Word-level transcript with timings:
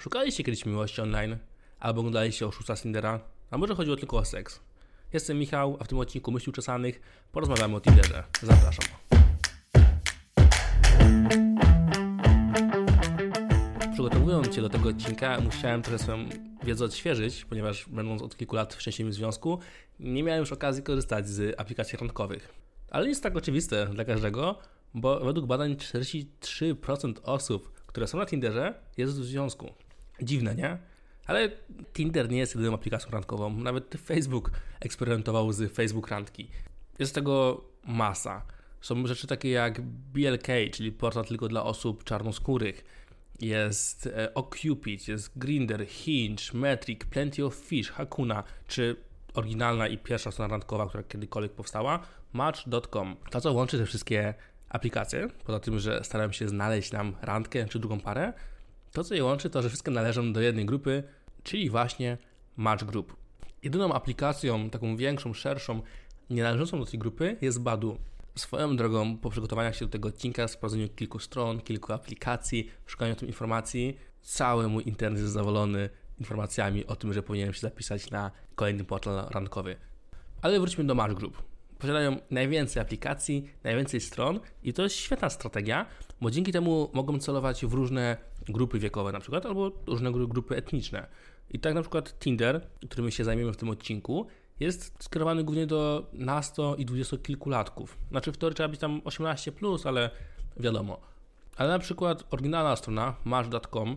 Szukaliście 0.00 0.44
kiedyś 0.44 0.66
miłości 0.66 1.00
online? 1.00 1.36
Albo 1.80 2.00
oglądaliście 2.00 2.46
oszusta 2.46 2.76
Tindera? 2.76 3.20
A 3.50 3.58
może 3.58 3.74
chodziło 3.74 3.96
tylko 3.96 4.16
o 4.16 4.24
seks? 4.24 4.60
Jestem 5.12 5.38
Michał, 5.38 5.76
a 5.80 5.84
w 5.84 5.88
tym 5.88 5.98
odcinku 5.98 6.30
Myśli 6.32 6.50
Uczesanych 6.50 7.00
porozmawiamy 7.32 7.76
o 7.76 7.80
Tinderze. 7.80 8.24
Zapraszam. 8.42 8.84
Przygotowując 13.92 14.54
się 14.54 14.62
do 14.62 14.68
tego 14.68 14.88
odcinka, 14.88 15.40
musiałem 15.40 15.82
trochę 15.82 15.98
swoją 15.98 16.28
wiedzę 16.62 16.84
odświeżyć, 16.84 17.44
ponieważ 17.44 17.88
będąc 17.88 18.22
od 18.22 18.36
kilku 18.36 18.56
lat 18.56 18.74
w 18.74 18.80
szczęśliwym 18.80 19.12
związku, 19.12 19.58
nie 19.98 20.22
miałem 20.22 20.40
już 20.40 20.52
okazji 20.52 20.82
korzystać 20.82 21.28
z 21.28 21.60
aplikacji 21.60 21.98
randkowych. 21.98 22.54
Ale 22.90 23.08
jest 23.08 23.22
tak 23.22 23.36
oczywiste 23.36 23.86
dla 23.86 24.04
każdego, 24.04 24.58
bo 24.94 25.20
według 25.20 25.46
badań 25.46 25.74
43% 25.76 27.14
osób, 27.22 27.72
które 27.86 28.06
są 28.06 28.18
na 28.18 28.26
Tinderze, 28.26 28.74
jest 28.96 29.20
w 29.20 29.24
związku. 29.24 29.74
Dziwne, 30.22 30.54
nie? 30.54 30.78
Ale 31.26 31.50
Tinder 31.92 32.30
nie 32.30 32.38
jest 32.38 32.54
jedyną 32.54 32.74
aplikacją 32.74 33.10
randkową. 33.10 33.50
Nawet 33.50 33.94
Facebook 34.04 34.50
eksperymentował 34.80 35.52
z 35.52 35.72
Facebook 35.72 36.08
randki. 36.08 36.48
Jest 36.98 37.14
tego 37.14 37.64
masa. 37.84 38.42
Są 38.80 39.06
rzeczy 39.06 39.26
takie 39.26 39.50
jak 39.50 39.80
BLK, 39.80 40.46
czyli 40.72 40.92
portal 40.92 41.24
tylko 41.24 41.48
dla 41.48 41.64
osób 41.64 42.04
czarnoskórych. 42.04 42.84
Jest 43.40 44.06
e, 44.06 44.34
OkCupid, 44.34 45.08
jest 45.08 45.38
Grinder, 45.38 45.86
Hinge, 45.86 46.42
Metric, 46.54 47.04
Plenty 47.04 47.44
of 47.44 47.54
Fish, 47.54 47.90
Hakuna, 47.90 48.44
czy 48.66 48.96
oryginalna 49.34 49.88
i 49.88 49.98
pierwsza 49.98 50.30
strona 50.30 50.50
randkowa, 50.50 50.86
która 50.86 51.02
kiedykolwiek 51.02 51.52
powstała, 51.52 52.00
Match.com. 52.32 53.16
To, 53.30 53.40
co 53.40 53.52
łączy 53.52 53.78
te 53.78 53.86
wszystkie 53.86 54.34
aplikacje, 54.68 55.28
poza 55.44 55.60
tym, 55.60 55.78
że 55.78 56.04
starałem 56.04 56.32
się 56.32 56.48
znaleźć 56.48 56.92
nam 56.92 57.16
randkę 57.22 57.66
czy 57.66 57.78
drugą 57.78 58.00
parę, 58.00 58.32
to, 58.92 59.04
co 59.04 59.14
je 59.14 59.24
łączy, 59.24 59.50
to, 59.50 59.62
że 59.62 59.68
wszystkie 59.68 59.90
należą 59.90 60.32
do 60.32 60.40
jednej 60.40 60.66
grupy, 60.66 61.02
czyli 61.42 61.70
właśnie 61.70 62.18
Match 62.56 62.84
Group. 62.84 63.16
Jedyną 63.62 63.92
aplikacją, 63.92 64.70
taką 64.70 64.96
większą, 64.96 65.34
szerszą, 65.34 65.82
nie 66.30 66.42
należącą 66.42 66.78
do 66.78 66.86
tej 66.86 66.98
grupy 66.98 67.36
jest 67.40 67.62
Badu. 67.62 67.98
Swoją 68.34 68.76
drogą, 68.76 69.18
po 69.18 69.30
przygotowaniach 69.30 69.76
się 69.76 69.84
do 69.84 69.90
tego 69.90 70.08
odcinka, 70.08 70.48
sprawdzeniu 70.48 70.88
kilku 70.88 71.18
stron, 71.18 71.60
kilku 71.60 71.92
aplikacji, 71.92 72.70
szukaniu 72.86 73.14
tym 73.14 73.28
informacji, 73.28 73.98
cały 74.22 74.68
mój 74.68 74.88
internet 74.88 75.20
jest 75.20 75.32
zawolony 75.32 75.90
informacjami 76.18 76.86
o 76.86 76.96
tym, 76.96 77.12
że 77.12 77.22
powinienem 77.22 77.54
się 77.54 77.60
zapisać 77.60 78.10
na 78.10 78.30
kolejny 78.54 78.84
portal 78.84 79.26
randkowy. 79.30 79.76
Ale 80.42 80.60
wróćmy 80.60 80.84
do 80.84 80.94
Match 80.94 81.14
Group. 81.14 81.49
Posiadają 81.80 82.16
najwięcej 82.30 82.82
aplikacji, 82.82 83.50
najwięcej 83.64 84.00
stron 84.00 84.40
i 84.62 84.72
to 84.72 84.82
jest 84.82 84.96
świetna 84.96 85.30
strategia, 85.30 85.86
bo 86.20 86.30
dzięki 86.30 86.52
temu 86.52 86.90
mogą 86.92 87.18
celować 87.18 87.66
w 87.66 87.72
różne 87.72 88.16
grupy 88.48 88.78
wiekowe 88.78 89.12
na 89.12 89.20
przykład, 89.20 89.46
albo 89.46 89.70
różne 89.86 90.12
grupy 90.12 90.56
etniczne. 90.56 91.06
I 91.50 91.58
tak 91.58 91.74
na 91.74 91.80
przykład 91.80 92.18
Tinder, 92.18 92.66
którym 92.90 93.10
się 93.10 93.24
zajmiemy 93.24 93.52
w 93.52 93.56
tym 93.56 93.70
odcinku, 93.70 94.26
jest 94.60 95.04
skierowany 95.04 95.44
głównie 95.44 95.66
do 95.66 96.06
nasto 96.12 96.76
i 96.76 96.84
dwudziestokilkulatków. 96.84 97.98
Znaczy 98.10 98.32
w 98.32 98.36
teorii 98.36 98.56
trzeba 98.56 98.68
być 98.68 98.80
tam 98.80 99.00
18+, 99.00 99.50
plus, 99.52 99.86
ale 99.86 100.10
wiadomo. 100.56 101.00
Ale 101.56 101.68
na 101.68 101.78
przykład 101.78 102.24
oryginalna 102.30 102.76
strona 102.76 103.14
match.com, 103.24 103.96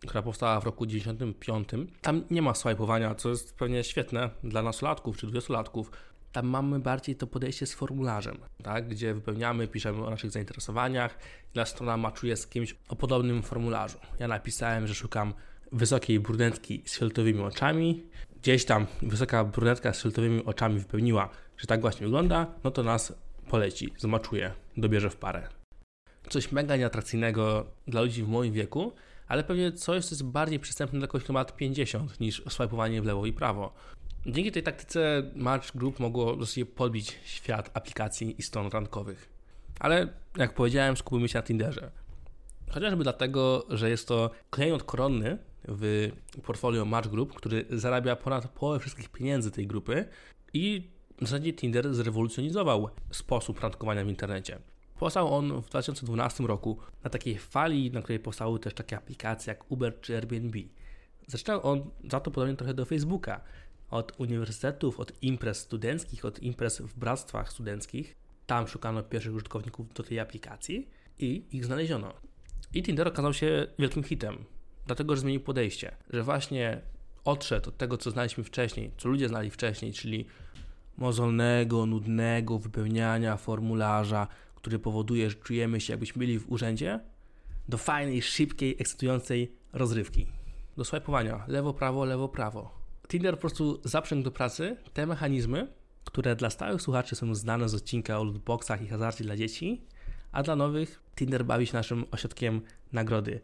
która 0.00 0.22
powstała 0.22 0.60
w 0.60 0.64
roku 0.64 0.86
95, 0.86 1.68
tam 2.00 2.24
nie 2.30 2.42
ma 2.42 2.54
swajpowania, 2.54 3.14
co 3.14 3.28
jest 3.28 3.56
pewnie 3.56 3.84
świetne 3.84 4.30
dla 4.44 4.62
nastolatków 4.62 5.16
czy 5.16 5.26
dwudziestolatków. 5.26 5.90
Tam 6.32 6.46
mamy 6.46 6.80
bardziej 6.80 7.16
to 7.16 7.26
podejście 7.26 7.66
z 7.66 7.74
formularzem, 7.74 8.38
tak? 8.62 8.88
gdzie 8.88 9.14
wypełniamy, 9.14 9.68
piszemy 9.68 10.06
o 10.06 10.10
naszych 10.10 10.30
zainteresowaniach. 10.30 11.18
Dla 11.54 11.66
strona 11.66 11.96
maczuje 11.96 12.36
z 12.36 12.46
kimś 12.46 12.76
o 12.88 12.96
podobnym 12.96 13.42
formularzu. 13.42 13.98
Ja 14.18 14.28
napisałem, 14.28 14.86
że 14.86 14.94
szukam 14.94 15.34
wysokiej 15.72 16.20
brunetki 16.20 16.82
z 16.86 16.98
fioletowymi 16.98 17.40
oczami. 17.40 18.02
Gdzieś 18.42 18.64
tam 18.64 18.86
wysoka 19.02 19.44
brunetka 19.44 19.92
z 19.92 20.02
fioletowymi 20.02 20.44
oczami 20.44 20.78
wypełniła, 20.78 21.28
że 21.58 21.66
tak 21.66 21.80
właśnie 21.80 22.06
wygląda, 22.06 22.46
no 22.64 22.70
to 22.70 22.82
nas 22.82 23.14
poleci, 23.48 23.92
zmaczuje, 23.98 24.52
dobierze 24.76 25.10
w 25.10 25.16
parę. 25.16 25.48
Coś 26.28 26.52
mega 26.52 26.76
nieatrakcyjnego 26.76 27.66
dla 27.86 28.00
ludzi 28.00 28.22
w 28.22 28.28
moim 28.28 28.52
wieku, 28.52 28.92
ale 29.28 29.44
pewnie 29.44 29.72
coś, 29.72 30.04
co 30.04 30.14
jest 30.14 30.24
bardziej 30.24 30.60
przystępne 30.60 30.98
dla 30.98 31.08
kogoś, 31.08 31.24
kto 31.24 31.32
ma 31.32 31.40
lat 31.40 31.56
50 31.56 32.20
niż 32.20 32.42
swajpowanie 32.48 33.02
w 33.02 33.04
lewo 33.04 33.26
i 33.26 33.32
prawo. 33.32 33.74
Dzięki 34.26 34.52
tej 34.52 34.62
taktyce 34.62 35.22
Match 35.34 35.76
Group 35.76 36.00
mogło 36.00 36.36
dosyć 36.36 36.68
podbić 36.74 37.18
świat 37.24 37.70
aplikacji 37.74 38.34
i 38.38 38.42
stron 38.42 38.68
randkowych. 38.72 39.28
Ale 39.80 40.08
jak 40.36 40.54
powiedziałem, 40.54 40.96
skupimy 40.96 41.28
się 41.28 41.38
na 41.38 41.42
Tinderze. 41.42 41.90
Chociażby 42.70 43.02
dlatego, 43.02 43.66
że 43.68 43.90
jest 43.90 44.08
to 44.08 44.30
klient 44.50 44.82
koronny 44.82 45.38
w 45.68 46.10
portfolio 46.42 46.84
Match 46.84 47.08
Group, 47.08 47.34
który 47.34 47.64
zarabia 47.70 48.16
ponad 48.16 48.48
połowę 48.48 48.78
wszystkich 48.78 49.08
pieniędzy 49.08 49.50
tej 49.50 49.66
grupy 49.66 50.04
i 50.52 50.90
w 51.18 51.20
zasadzie 51.20 51.52
Tinder 51.52 51.94
zrewolucjonizował 51.94 52.88
sposób 53.10 53.60
randkowania 53.60 54.04
w 54.04 54.08
internecie. 54.08 54.58
Powstał 54.98 55.34
on 55.34 55.62
w 55.62 55.68
2012 55.68 56.44
roku 56.44 56.78
na 57.04 57.10
takiej 57.10 57.38
fali, 57.38 57.90
na 57.90 58.02
której 58.02 58.18
powstały 58.18 58.58
też 58.58 58.74
takie 58.74 58.96
aplikacje 58.96 59.50
jak 59.50 59.72
Uber 59.72 60.00
czy 60.00 60.16
Airbnb. 60.16 60.58
Zaczynał 61.26 61.66
on 61.66 61.90
za 62.10 62.20
to 62.20 62.30
podobnie 62.30 62.56
trochę 62.56 62.74
do 62.74 62.84
Facebooka. 62.84 63.40
Od 63.92 64.20
uniwersytetów, 64.20 65.00
od 65.00 65.22
imprez 65.22 65.58
studenckich, 65.58 66.24
od 66.24 66.42
imprez 66.42 66.80
w 66.80 66.98
bractwach 66.98 67.52
studenckich. 67.52 68.16
Tam 68.46 68.68
szukano 68.68 69.02
pierwszych 69.02 69.34
użytkowników 69.34 69.94
do 69.94 70.02
tej 70.02 70.20
aplikacji 70.20 70.88
i 71.18 71.44
ich 71.52 71.64
znaleziono. 71.64 72.12
I 72.74 72.82
Tinder 72.82 73.08
okazał 73.08 73.34
się 73.34 73.66
wielkim 73.78 74.02
hitem, 74.02 74.44
dlatego 74.86 75.16
że 75.16 75.20
zmienił 75.20 75.40
podejście, 75.40 75.96
że 76.10 76.22
właśnie 76.22 76.80
odszedł 77.24 77.68
od 77.68 77.76
tego, 77.76 77.98
co 77.98 78.10
znaliśmy 78.10 78.44
wcześniej, 78.44 78.90
co 78.98 79.08
ludzie 79.08 79.28
znali 79.28 79.50
wcześniej, 79.50 79.92
czyli 79.92 80.26
mozolnego, 80.96 81.86
nudnego 81.86 82.58
wypełniania 82.58 83.36
formularza, 83.36 84.26
który 84.54 84.78
powoduje, 84.78 85.30
że 85.30 85.36
czujemy 85.36 85.80
się 85.80 85.92
jakbyśmy 85.92 86.18
byli 86.18 86.38
w 86.38 86.52
urzędzie, 86.52 87.00
do 87.68 87.78
fajnej, 87.78 88.22
szybkiej, 88.22 88.76
ekscytującej 88.78 89.52
rozrywki. 89.72 90.26
Do 90.76 90.84
swajpowania 90.84 91.44
lewo, 91.48 91.74
prawo, 91.74 92.04
lewo, 92.04 92.28
prawo. 92.28 92.81
Tinder 93.12 93.34
po 93.34 93.40
prostu 93.40 93.80
zaprzęgł 93.84 94.24
do 94.24 94.30
pracy 94.30 94.76
te 94.92 95.06
mechanizmy, 95.06 95.68
które 96.04 96.36
dla 96.36 96.50
stałych 96.50 96.82
słuchaczy 96.82 97.16
są 97.16 97.34
znane 97.34 97.68
z 97.68 97.74
odcinka 97.74 98.20
o 98.20 98.24
lootboxach 98.24 98.82
i 98.82 98.88
hazardzie 98.88 99.24
dla 99.24 99.36
dzieci, 99.36 99.82
a 100.32 100.42
dla 100.42 100.56
nowych 100.56 101.02
Tinder 101.16 101.44
bawi 101.44 101.66
się 101.66 101.74
naszym 101.74 102.04
ośrodkiem 102.10 102.60
nagrody. 102.92 103.40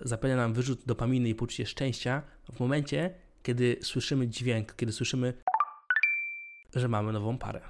Zapewnia 0.00 0.36
nam 0.36 0.52
wyrzut 0.52 0.84
dopaminy 0.86 1.28
i 1.28 1.34
poczucie 1.34 1.66
szczęścia 1.66 2.22
w 2.52 2.60
momencie, 2.60 3.14
kiedy 3.42 3.76
słyszymy 3.82 4.28
dźwięk, 4.28 4.76
kiedy 4.76 4.92
słyszymy, 4.92 5.34
że 6.74 6.88
mamy 6.88 7.12
nową 7.12 7.38
parę. 7.38 7.60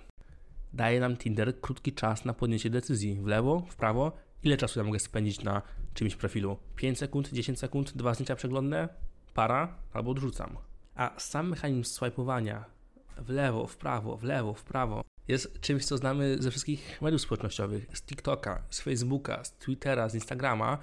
Daje 0.73 1.01
nam 1.01 1.17
Tinder 1.17 1.61
krótki 1.61 1.93
czas 1.93 2.25
na 2.25 2.35
podjęcie 2.35 2.71
decyzji 2.71 3.15
w 3.15 3.27
lewo, 3.27 3.67
w 3.71 3.77
prawo, 3.77 4.13
ile 4.43 4.57
czasu 4.57 4.81
ja 4.81 4.85
mogę 4.85 4.99
spędzić 4.99 5.43
na 5.43 5.63
czymś 5.95 6.17
profilu. 6.17 6.57
5 6.77 6.99
sekund, 6.99 7.33
10 7.33 7.59
sekund, 7.59 7.97
dwa 7.97 8.15
zdjęcia 8.15 8.37
przeglądne, 8.37 8.89
para 9.35 9.77
albo 9.93 10.11
odrzucam. 10.11 10.57
A 10.95 11.21
sam 11.21 11.49
mechanizm 11.49 11.85
swajpowania 11.85 12.65
w 13.19 13.29
lewo, 13.29 13.67
w 13.67 13.77
prawo, 13.77 14.17
w 14.17 14.23
lewo, 14.23 14.55
w 14.55 14.63
prawo 14.63 15.05
jest 15.29 15.61
czymś, 15.61 15.85
co 15.85 15.97
znamy 15.97 16.37
ze 16.41 16.51
wszystkich 16.51 17.03
mediów 17.03 17.23
społecznościowych, 17.23 17.87
z 17.93 18.03
TikToka, 18.03 18.63
z 18.71 18.81
Facebooka, 18.81 19.45
z 19.45 19.53
Twittera, 19.53 20.09
z 20.09 20.15
Instagrama, 20.15 20.79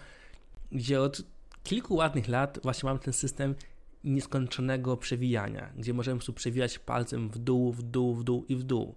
gdzie 0.71 1.01
od 1.01 1.21
kilku 1.63 1.95
ładnych 1.95 2.27
lat 2.27 2.59
właśnie 2.63 2.87
mamy 2.87 2.99
ten 2.99 3.13
system 3.13 3.55
nieskończonego 4.03 4.97
przewijania, 4.97 5.69
gdzie 5.77 5.93
możemy 5.93 6.15
po 6.15 6.19
prostu 6.19 6.33
przewijać 6.33 6.79
palcem 6.79 7.29
w 7.29 7.37
dół, 7.37 7.71
w 7.71 7.83
dół, 7.83 8.15
w 8.15 8.23
dół 8.23 8.45
i 8.49 8.55
w 8.55 8.63
dół. 8.63 8.95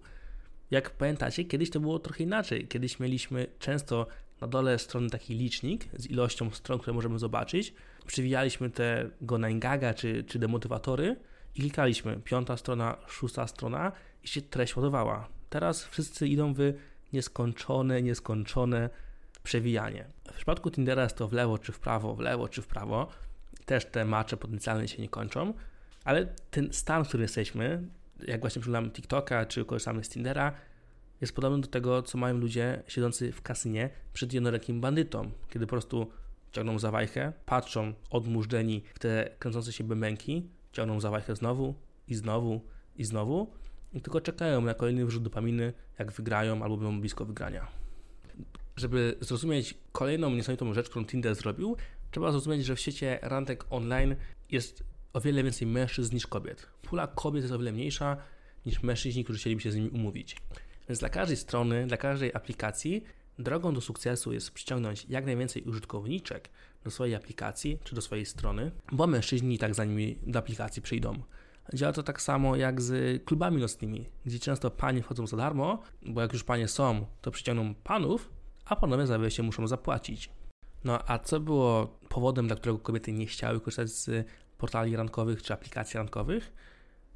Jak 0.71 0.91
pamiętacie, 0.91 1.45
kiedyś 1.45 1.69
to 1.69 1.79
było 1.79 1.99
trochę 1.99 2.23
inaczej. 2.23 2.67
Kiedyś 2.67 2.99
mieliśmy 2.99 3.47
często 3.59 4.07
na 4.41 4.47
dole 4.47 4.79
strony 4.79 5.09
taki 5.09 5.33
licznik 5.33 5.85
z 5.93 6.07
ilością 6.07 6.51
stron, 6.51 6.79
które 6.79 6.93
możemy 6.93 7.19
zobaczyć. 7.19 7.73
Przewijaliśmy 8.07 8.69
te 8.69 9.09
Gonengaga 9.21 9.93
czy, 9.93 10.23
czy 10.23 10.39
demotywatory 10.39 11.15
i 11.55 11.59
klikaliśmy 11.59 12.19
piąta 12.23 12.57
strona, 12.57 12.97
szósta 13.07 13.47
strona 13.47 13.91
i 14.23 14.27
się 14.27 14.41
treść 14.41 14.75
ładowała. 14.75 15.27
Teraz 15.49 15.85
wszyscy 15.85 16.27
idą 16.27 16.53
w 16.53 16.59
nieskończone, 17.13 18.01
nieskończone 18.01 18.89
przewijanie. 19.43 20.05
W 20.31 20.33
przypadku 20.33 20.71
Tindera 20.71 21.03
jest 21.03 21.17
to 21.17 21.27
w 21.27 21.33
lewo 21.33 21.57
czy 21.57 21.71
w 21.71 21.79
prawo, 21.79 22.15
w 22.15 22.19
lewo 22.19 22.47
czy 22.47 22.61
w 22.61 22.67
prawo. 22.67 23.07
Też 23.65 23.85
te 23.85 24.05
macze 24.05 24.37
potencjalne 24.37 24.87
się 24.87 25.01
nie 25.01 25.09
kończą, 25.09 25.53
ale 26.03 26.25
ten 26.51 26.73
stan, 26.73 27.05
w 27.05 27.07
którym 27.07 27.21
jesteśmy, 27.21 27.83
jak 28.27 28.41
właśnie 28.41 28.61
przeglądamy 28.61 28.93
TikToka 28.93 29.45
czy 29.45 29.65
korzystamy 29.65 30.03
z 30.03 30.09
Tindera, 30.09 30.53
jest 31.21 31.35
podobny 31.35 31.61
do 31.61 31.67
tego, 31.67 32.01
co 32.01 32.17
mają 32.17 32.37
ludzie 32.37 32.83
siedzący 32.87 33.31
w 33.31 33.41
kasynie 33.41 33.89
przed 34.13 34.33
jednorakim 34.33 34.81
bandytą, 34.81 35.31
kiedy 35.49 35.65
po 35.65 35.69
prostu 35.69 36.11
ciągną 36.55 36.79
za 36.79 36.91
wajchę, 36.91 37.33
patrzą 37.45 37.93
odmurzeni 38.09 38.83
w 38.93 38.99
te 38.99 39.29
kręcące 39.39 39.73
się 39.73 39.83
bębenki, 39.83 40.49
ciągną 40.71 40.99
za 40.99 41.09
wajchę 41.11 41.35
znowu 41.35 41.75
i 42.07 42.15
znowu 42.15 42.61
i 42.95 43.03
znowu 43.03 43.53
i 43.93 44.01
tylko 44.01 44.21
czekają 44.21 44.61
na 44.61 44.73
kolejny 44.73 45.05
wrzut 45.05 45.23
dopaminy, 45.23 45.73
jak 45.99 46.11
wygrają 46.11 46.63
albo 46.63 46.77
będą 46.77 46.99
blisko 46.99 47.25
wygrania. 47.25 47.67
Żeby 48.75 49.17
zrozumieć 49.21 49.77
kolejną 49.91 50.29
niesamowitą 50.29 50.73
rzecz, 50.73 50.89
którą 50.89 51.05
Tinder 51.05 51.35
zrobił, 51.35 51.77
Trzeba 52.15 52.31
zrozumieć, 52.31 52.65
że 52.65 52.75
w 52.75 52.79
świecie 52.79 53.19
randek 53.21 53.65
online 53.69 54.15
jest 54.51 54.83
o 55.13 55.21
wiele 55.21 55.43
więcej 55.43 55.67
mężczyzn 55.67 56.13
niż 56.13 56.27
kobiet. 56.27 56.67
Pula 56.81 57.07
kobiet 57.07 57.43
jest 57.43 57.53
o 57.53 57.57
wiele 57.57 57.71
mniejsza 57.71 58.17
niż 58.65 58.83
mężczyźni, 58.83 59.23
którzy 59.23 59.39
chcieliby 59.39 59.61
się 59.61 59.71
z 59.71 59.75
nimi 59.75 59.89
umówić. 59.89 60.37
Więc 60.89 60.99
dla 60.99 61.09
każdej 61.09 61.37
strony, 61.37 61.87
dla 61.87 61.97
każdej 61.97 62.31
aplikacji 62.33 63.03
drogą 63.39 63.73
do 63.73 63.81
sukcesu 63.81 64.33
jest 64.33 64.51
przyciągnąć 64.51 65.05
jak 65.09 65.25
najwięcej 65.25 65.63
użytkowniczek 65.63 66.49
do 66.83 66.91
swojej 66.91 67.15
aplikacji 67.15 67.79
czy 67.83 67.95
do 67.95 68.01
swojej 68.01 68.25
strony, 68.25 68.71
bo 68.91 69.07
mężczyźni 69.07 69.57
tak 69.57 69.75
za 69.75 69.85
nimi 69.85 70.17
do 70.27 70.39
aplikacji 70.39 70.81
przyjdą. 70.81 71.21
Działa 71.73 71.93
to 71.93 72.03
tak 72.03 72.21
samo 72.21 72.55
jak 72.55 72.81
z 72.81 73.23
klubami 73.25 73.61
nocnymi, 73.61 74.09
gdzie 74.25 74.39
często 74.39 74.71
panie 74.71 75.03
wchodzą 75.03 75.27
za 75.27 75.37
darmo, 75.37 75.81
bo 76.05 76.21
jak 76.21 76.33
już 76.33 76.43
panie 76.43 76.67
są, 76.67 77.05
to 77.21 77.31
przyciągną 77.31 77.75
panów, 77.75 78.31
a 78.65 78.75
panowie 78.75 79.07
za 79.07 79.17
wejście 79.19 79.43
muszą 79.43 79.67
zapłacić. 79.67 80.29
No 80.83 80.99
a 81.07 81.19
co 81.19 81.39
było 81.39 81.99
powodem, 82.09 82.47
dla 82.47 82.55
którego 82.55 82.79
kobiety 82.79 83.11
nie 83.11 83.25
chciały 83.25 83.59
korzystać 83.59 83.89
z 83.89 84.27
portali 84.57 84.95
rankowych 84.95 85.43
czy 85.43 85.53
aplikacji 85.53 85.97
rankowych? 85.97 86.53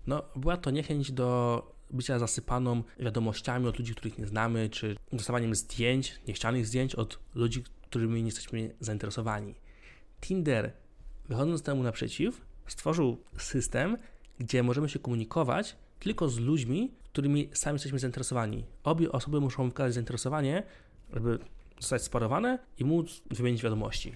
No, 0.08 0.24
była 0.36 0.58
to 0.58 0.72
niechęć 0.72 1.12
do 1.12 1.79
bycia 1.92 2.20
zasypaną 2.20 2.84
wiadomościami 3.00 3.68
od 3.68 3.80
ludzi, 3.80 3.96
których 3.96 4.18
nie 4.18 4.28
znamy, 4.28 4.70
czy 4.70 4.96
dostawaniem 5.14 5.56
zdjęć, 5.56 6.20
niechcianych 6.28 6.68
zdjęć 6.68 6.96
od 6.96 7.20
ludzi, 7.36 7.64
którymi 7.82 8.22
nie 8.22 8.28
jesteśmy 8.28 8.76
zainteresowani. 8.80 9.56
Tinder, 10.22 10.72
wychodząc 11.30 11.62
temu 11.62 11.84
naprzeciw, 11.84 12.42
stworzył 12.68 13.18
system, 13.38 13.98
gdzie 14.40 14.64
możemy 14.64 14.90
się 14.90 15.00
komunikować 15.00 15.76
tylko 16.00 16.30
z 16.30 16.40
ludźmi, 16.40 16.92
którymi 17.04 17.50
sami 17.54 17.76
jesteśmy 17.76 18.00
zainteresowani. 18.00 18.66
Obie 18.84 19.12
osoby 19.12 19.42
muszą 19.42 19.70
wykazać 19.70 19.94
zainteresowanie, 19.94 20.64
żeby 21.14 21.40
zostać 21.80 22.04
sparowane 22.04 22.60
i 22.78 22.86
móc 22.86 23.22
wymienić 23.32 23.64
wiadomości. 23.64 24.14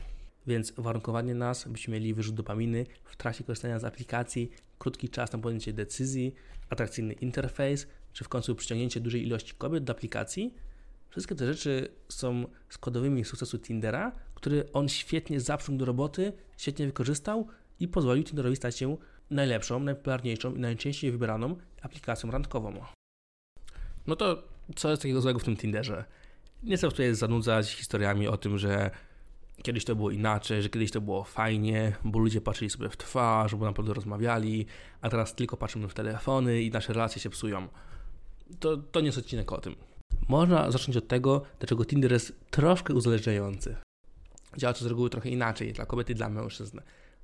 Więc 0.48 0.74
warunkowanie 0.78 1.36
nas, 1.36 1.68
byśmy 1.68 1.94
mieli 1.94 2.14
wyrzut 2.14 2.36
dopaminy 2.36 2.86
w 3.04 3.16
trakcie 3.16 3.44
korzystania 3.44 3.80
z 3.80 3.84
aplikacji, 3.84 4.52
krótki 4.80 5.10
czas 5.10 5.34
na 5.34 5.40
podjęcie 5.40 5.74
decyzji, 5.74 6.34
atrakcyjny 6.70 7.14
interfejs, 7.14 7.88
czy 8.14 8.24
w 8.24 8.30
końcu 8.30 8.56
przyciągnięcie 8.56 9.00
dużej 9.00 9.24
ilości 9.24 9.54
kobiet 9.58 9.84
do 9.84 9.94
aplikacji. 9.94 10.54
Wszystkie 11.10 11.36
te 11.36 11.54
rzeczy 11.54 11.88
są 12.10 12.46
składowymi 12.70 13.26
sukcesu 13.26 13.60
Tindera, 13.60 14.12
który 14.36 14.72
on 14.74 14.90
świetnie 14.90 15.40
zaprzągł 15.40 15.80
do 15.80 15.86
roboty, 15.86 16.34
świetnie 16.58 16.86
wykorzystał 16.86 17.48
i 17.80 17.88
pozwolił 17.88 18.24
Tinderowi 18.24 18.56
stać 18.56 18.78
się 18.78 18.98
najlepszą, 19.30 19.80
najpopularniejszą 19.80 20.56
i 20.56 20.60
najczęściej 20.60 21.12
wybieraną 21.12 21.56
aplikacją 21.82 22.32
randkową. 22.32 22.86
No 24.08 24.16
to 24.16 24.44
co 24.76 24.90
jest 24.90 25.02
takiego 25.02 25.22
złego 25.22 25.40
w 25.40 25.44
tym 25.44 25.58
Tinderze? 25.58 26.06
Nie 26.64 26.78
chcę 26.78 26.90
tutaj 26.90 27.16
zanudzać 27.16 27.72
historiami 27.72 28.28
o 28.28 28.38
tym, 28.38 28.58
że 28.58 28.92
kiedyś 29.62 29.86
to 29.86 29.96
było 29.96 30.12
inaczej, 30.12 30.62
że 30.62 30.70
kiedyś 30.70 30.92
to 30.92 31.02
było 31.02 31.24
fajnie, 31.24 31.96
bo 32.04 32.20
ludzie 32.20 32.42
patrzyli 32.42 32.70
sobie 32.70 32.90
w 32.90 32.98
twarz, 32.98 33.56
bo 33.56 33.66
naprawdę 33.66 33.94
rozmawiali, 33.94 34.66
a 35.02 35.10
teraz 35.10 35.36
tylko 35.36 35.58
patrzymy 35.58 35.88
w 35.88 35.94
telefony 35.94 36.62
i 36.62 36.72
nasze 36.72 36.94
relacje 36.94 37.22
się 37.22 37.30
psują. 37.30 37.68
To, 38.60 38.78
to 38.78 39.00
nie 39.00 39.06
jest 39.06 39.18
odcinek 39.18 39.52
o 39.52 39.62
tym. 39.62 39.76
Można 40.28 40.72
zacząć 40.72 40.98
od 40.98 41.08
tego, 41.08 41.42
dlaczego 41.60 41.86
Tinder 41.86 42.12
jest 42.12 42.40
troszkę 42.50 42.94
uzależniający. 42.94 43.76
Działa 44.58 44.74
to 44.74 44.80
z 44.80 44.88
reguły 44.88 45.10
trochę 45.10 45.30
inaczej 45.30 45.74
dla 45.74 45.86
kobiety 45.86 46.12
i 46.12 46.16
dla 46.16 46.30
mężczyzn. 46.30 46.80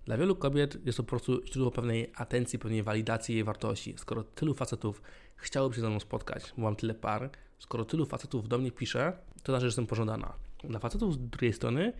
Dla 0.05 0.17
wielu 0.17 0.35
kobiet 0.35 0.85
jest 0.85 0.97
to 0.97 1.03
po 1.03 1.09
prostu 1.09 1.45
źródło 1.45 1.71
pewnej 1.71 2.11
atencji, 2.15 2.59
pewnej 2.59 2.83
walidacji 2.83 3.35
jej 3.35 3.43
wartości. 3.43 3.95
Skoro 3.97 4.23
tylu 4.23 4.53
facetów 4.53 5.01
chciałoby 5.35 5.75
się 5.75 5.81
ze 5.81 5.89
mną 5.89 5.99
spotkać, 5.99 6.53
bo 6.57 6.63
mam 6.63 6.75
tyle 6.75 6.93
par, 6.93 7.29
skoro 7.59 7.85
tylu 7.85 8.05
facetów 8.05 8.47
do 8.47 8.57
mnie 8.57 8.71
pisze, 8.71 9.13
to 9.43 9.51
znaczy, 9.51 9.61
że 9.61 9.67
jestem 9.67 9.87
pożądana. 9.87 10.33
Dla 10.63 10.79
facetów 10.79 11.13
z 11.13 11.17
drugiej 11.17 11.53
strony 11.53 11.93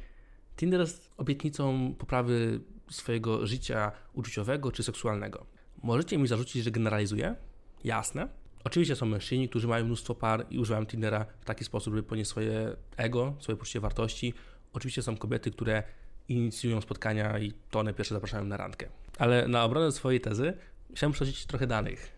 Tinder 0.60 0.80
jest 0.80 1.12
obietnicą 1.18 1.94
poprawy 1.98 2.60
swojego 2.90 3.48
życia 3.48 3.92
uczuciowego 4.14 4.72
czy 4.72 4.84
seksualnego. 4.84 5.46
Możecie 5.84 6.18
mi 6.18 6.28
zarzucić, 6.28 6.64
że 6.64 6.72
generalizuję? 6.72 7.36
Jasne. 7.84 8.28
Oczywiście 8.64 8.96
są 8.96 9.06
mężczyźni, 9.06 9.50
którzy 9.50 9.68
mają 9.68 9.86
mnóstwo 9.86 10.16
par 10.16 10.46
i 10.50 10.60
używają 10.60 10.86
Tindera 10.86 11.26
w 11.42 11.46
taki 11.46 11.64
sposób, 11.64 11.94
by 11.94 12.04
ponieść 12.04 12.30
swoje 12.30 12.76
ego, 12.98 13.36
swoje 13.40 13.56
poczucie 13.56 13.80
wartości. 13.80 14.34
Oczywiście 14.74 15.02
są 15.02 15.18
kobiety, 15.18 15.52
które 15.52 15.84
inicjują 16.28 16.82
spotkania 16.82 17.40
i 17.40 17.54
to 17.72 17.80
one 17.80 17.94
pierwsze 17.94 18.16
zapraszają 18.16 18.46
na 18.46 18.58
randkę. 18.58 18.90
Ale 19.18 19.48
na 19.48 19.64
obronę 19.64 19.92
swojej 19.92 20.22
tezy 20.22 20.54
chciałem 20.96 21.14
przytoczyć 21.14 21.46
trochę 21.46 21.68
danych. 21.68 22.12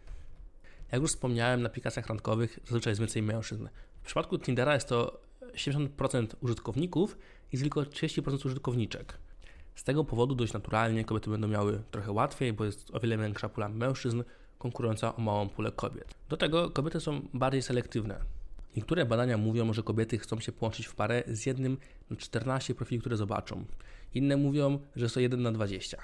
Jak 0.92 1.02
już 1.02 1.12
wspomniałem, 1.12 1.62
na 1.62 1.70
aplikacjach 1.70 2.08
randkowych 2.08 2.60
zazwyczaj 2.64 2.92
jest 2.92 3.02
więcej 3.02 3.24
mężczyzn. 3.24 3.68
W 4.02 4.06
przypadku 4.06 4.40
Tindera 4.40 4.74
jest 4.74 4.90
to 4.90 5.21
70% 5.56 6.28
użytkowników 6.42 7.18
i 7.52 7.58
tylko 7.58 7.82
30% 7.82 8.46
użytkowniczek. 8.46 9.18
Z 9.76 9.84
tego 9.84 10.04
powodu 10.04 10.36
dość 10.36 10.54
naturalnie 10.54 11.06
kobiety 11.06 11.30
będą 11.30 11.48
miały 11.48 11.82
trochę 11.92 12.12
łatwiej, 12.12 12.54
bo 12.54 12.66
jest 12.66 12.96
o 12.96 13.00
wiele 13.00 13.18
większa 13.18 13.50
pula 13.50 13.70
mężczyzn 13.70 14.24
konkurująca 14.58 15.16
o 15.16 15.22
małą 15.22 15.50
pulę 15.50 15.72
kobiet. 15.72 16.16
Do 16.30 16.38
tego 16.38 16.70
kobiety 16.70 17.00
są 17.00 17.22
bardziej 17.34 17.62
selektywne. 17.62 18.20
Niektóre 18.76 19.06
badania 19.06 19.38
mówią, 19.38 19.74
że 19.74 19.84
kobiety 19.84 20.18
chcą 20.18 20.40
się 20.40 20.52
połączyć 20.52 20.86
w 20.86 20.96
parę 20.96 21.24
z 21.28 21.46
jednym 21.46 21.78
na 22.10 22.16
14 22.16 22.76
profili, 22.76 23.02
które 23.02 23.18
zobaczą. 23.18 23.66
Inne 24.14 24.38
mówią, 24.38 24.80
że 24.96 25.10
to 25.10 25.20
1 25.20 25.42
na 25.42 25.52
20. 25.52 25.98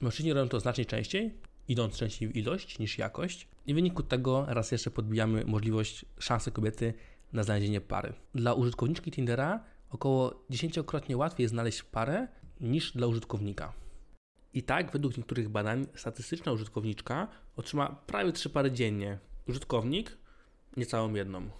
Mężczyźni 0.00 0.32
robią 0.32 0.48
to 0.48 0.60
znacznie 0.60 0.84
częściej, 0.84 1.34
idąc 1.68 1.96
częściej 1.96 2.28
w 2.28 2.36
ilość 2.36 2.78
niż 2.78 2.98
jakość, 2.98 3.48
i 3.66 3.72
w 3.72 3.76
wyniku 3.76 4.02
tego 4.02 4.44
raz 4.48 4.72
jeszcze 4.72 4.90
podbijamy 4.90 5.44
możliwość, 5.44 6.04
szansy 6.18 6.50
kobiety 6.50 6.94
na 7.32 7.42
znalezienie 7.42 7.80
pary. 7.80 8.12
Dla 8.34 8.54
użytkowniczki 8.54 9.10
Tindera 9.10 9.64
około 9.90 10.44
10-krotnie 10.50 11.16
łatwiej 11.16 11.44
jest 11.44 11.54
znaleźć 11.54 11.82
parę 11.82 12.28
niż 12.60 12.92
dla 12.92 13.06
użytkownika. 13.06 13.72
I 14.54 14.62
tak, 14.62 14.92
według 14.92 15.16
niektórych 15.16 15.48
badań, 15.48 15.86
statystyczna 15.94 16.52
użytkowniczka 16.52 17.28
otrzyma 17.56 18.02
prawie 18.06 18.32
3 18.32 18.50
pary 18.50 18.70
dziennie. 18.70 19.18
Użytkownik 19.48 20.18
niecałą 20.76 21.14
jedną. 21.14 21.50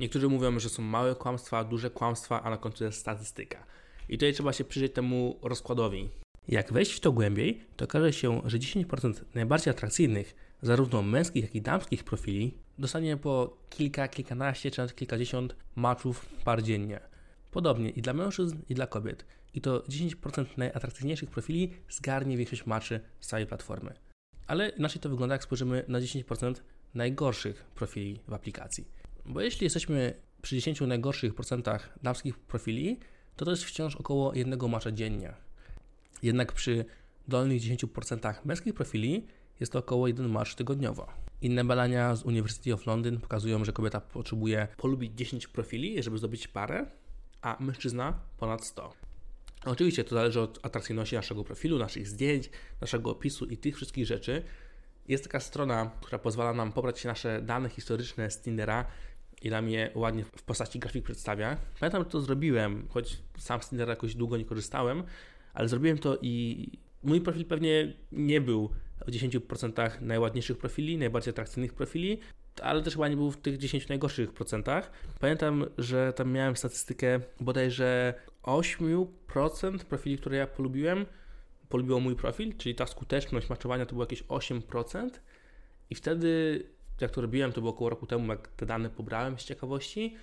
Niektórzy 0.00 0.28
mówią, 0.28 0.58
że 0.58 0.68
są 0.68 0.82
małe 0.82 1.14
kłamstwa, 1.14 1.64
duże 1.64 1.90
kłamstwa, 1.90 2.42
a 2.42 2.50
na 2.50 2.56
końcu 2.56 2.84
jest 2.84 2.98
statystyka. 2.98 3.66
I 4.08 4.18
tutaj 4.18 4.32
trzeba 4.32 4.52
się 4.52 4.64
przyjrzeć 4.64 4.94
temu 4.94 5.38
rozkładowi. 5.42 6.08
Jak 6.48 6.72
wejść 6.72 6.92
w 6.92 7.00
to 7.00 7.12
głębiej, 7.12 7.64
to 7.76 7.84
okaże 7.84 8.12
się, 8.12 8.42
że 8.44 8.58
10% 8.58 9.12
najbardziej 9.34 9.70
atrakcyjnych, 9.70 10.34
zarówno 10.62 11.02
męskich, 11.02 11.44
jak 11.44 11.54
i 11.54 11.62
damskich 11.62 12.04
profili, 12.04 12.58
dostanie 12.78 13.16
po 13.16 13.56
kilka, 13.70 14.08
kilkanaście 14.08 14.70
czy 14.70 14.80
nawet 14.80 14.96
kilkadziesiąt 14.96 15.56
maczów 15.76 16.26
par 16.44 16.62
dziennie. 16.62 17.00
Podobnie 17.50 17.90
i 17.90 18.02
dla 18.02 18.12
mężczyzn, 18.12 18.56
i 18.68 18.74
dla 18.74 18.86
kobiet. 18.86 19.24
I 19.54 19.60
to 19.60 19.80
10% 19.80 20.46
najatrakcyjniejszych 20.56 21.30
profili 21.30 21.72
zgarnie 21.90 22.36
większość 22.36 22.66
maczy 22.66 23.00
z 23.20 23.26
całej 23.26 23.46
platformy. 23.46 23.94
Ale 24.46 24.68
inaczej 24.68 25.00
to 25.00 25.08
wygląda, 25.08 25.34
jak 25.34 25.44
spojrzymy 25.44 25.84
na 25.88 26.00
10% 26.00 26.54
najgorszych 26.94 27.64
profili 27.64 28.20
w 28.28 28.32
aplikacji. 28.32 28.88
Bo 29.26 29.40
jeśli 29.40 29.64
jesteśmy 29.64 30.14
przy 30.42 30.56
10 30.56 30.80
najgorszych 30.80 31.34
procentach 31.34 31.98
damskich 32.02 32.38
profili, 32.38 32.98
to 33.36 33.44
to 33.44 33.50
jest 33.50 33.64
wciąż 33.64 33.96
około 33.96 34.34
jednego 34.34 34.68
macza 34.68 34.92
dziennie. 34.92 35.34
Jednak 36.22 36.52
przy 36.52 36.84
dolnych 37.28 37.62
10% 37.62 38.34
męskich 38.44 38.74
profili 38.74 39.26
jest 39.60 39.72
to 39.72 39.78
około 39.78 40.08
1 40.08 40.28
marsz 40.28 40.54
tygodniowo. 40.54 41.06
Inne 41.42 41.64
badania 41.64 42.16
z 42.16 42.22
University 42.22 42.74
of 42.74 42.86
London 42.86 43.20
pokazują, 43.20 43.64
że 43.64 43.72
kobieta 43.72 44.00
potrzebuje 44.00 44.68
polubić 44.76 45.12
10 45.14 45.46
profili, 45.46 46.02
żeby 46.02 46.18
zdobyć 46.18 46.48
parę, 46.48 46.86
a 47.42 47.56
mężczyzna 47.60 48.20
ponad 48.38 48.64
100. 48.64 48.92
Oczywiście 49.64 50.04
to 50.04 50.14
zależy 50.14 50.40
od 50.40 50.66
atrakcyjności 50.66 51.16
naszego 51.16 51.44
profilu, 51.44 51.78
naszych 51.78 52.08
zdjęć, 52.08 52.50
naszego 52.80 53.10
opisu 53.10 53.46
i 53.46 53.56
tych 53.56 53.76
wszystkich 53.76 54.06
rzeczy. 54.06 54.42
Jest 55.08 55.24
taka 55.24 55.40
strona, 55.40 55.90
która 56.00 56.18
pozwala 56.18 56.52
nam 56.52 56.72
pobrać 56.72 57.04
nasze 57.04 57.42
dane 57.42 57.68
historyczne 57.68 58.30
z 58.30 58.42
Tindera 58.42 58.84
i 59.42 59.50
nam 59.50 59.68
je 59.68 59.90
ładnie 59.94 60.24
w 60.24 60.42
postaci 60.42 60.78
grafik 60.78 61.04
przedstawia. 61.04 61.56
Pamiętam, 61.80 62.02
że 62.04 62.10
to 62.10 62.20
zrobiłem, 62.20 62.88
choć 62.88 63.18
sam 63.38 63.62
z 63.62 63.68
Tindera 63.68 63.90
jakoś 63.90 64.14
długo 64.14 64.36
nie 64.36 64.44
korzystałem, 64.44 65.02
ale 65.54 65.68
zrobiłem 65.68 65.98
to 65.98 66.18
i 66.22 66.66
mój 67.02 67.20
profil 67.20 67.44
pewnie 67.44 67.94
nie 68.12 68.40
był 68.40 68.70
w 69.08 69.10
10% 69.10 70.00
najładniejszych 70.00 70.58
profili, 70.58 70.98
najbardziej 70.98 71.30
atrakcyjnych 71.30 71.74
profili, 71.74 72.20
ale 72.62 72.82
też 72.82 72.94
chyba 72.94 73.08
nie 73.08 73.16
był 73.16 73.30
w 73.30 73.36
tych 73.36 73.58
10 73.58 73.88
najgorszych 73.88 74.32
procentach. 74.32 74.90
Pamiętam, 75.20 75.66
że 75.78 76.12
tam 76.12 76.32
miałem 76.32 76.56
statystykę 76.56 77.20
bodajże 77.40 78.14
8% 78.42 79.78
profili, 79.78 80.18
które 80.18 80.36
ja 80.36 80.46
polubiłem, 80.46 81.06
polubiło 81.68 82.00
mój 82.00 82.16
profil, 82.16 82.56
czyli 82.56 82.74
ta 82.74 82.86
skuteczność 82.86 83.48
maczowania 83.48 83.86
to 83.86 83.92
było 83.92 84.02
jakieś 84.02 84.22
8%. 84.22 85.10
I 85.90 85.94
wtedy, 85.94 86.62
jak 87.00 87.10
to 87.10 87.20
robiłem, 87.20 87.52
to 87.52 87.60
było 87.60 87.72
około 87.72 87.90
roku 87.90 88.06
temu, 88.06 88.32
jak 88.32 88.48
te 88.48 88.66
dane 88.66 88.90
pobrałem 88.90 89.38
z 89.38 89.44
ciekawości, 89.44 90.16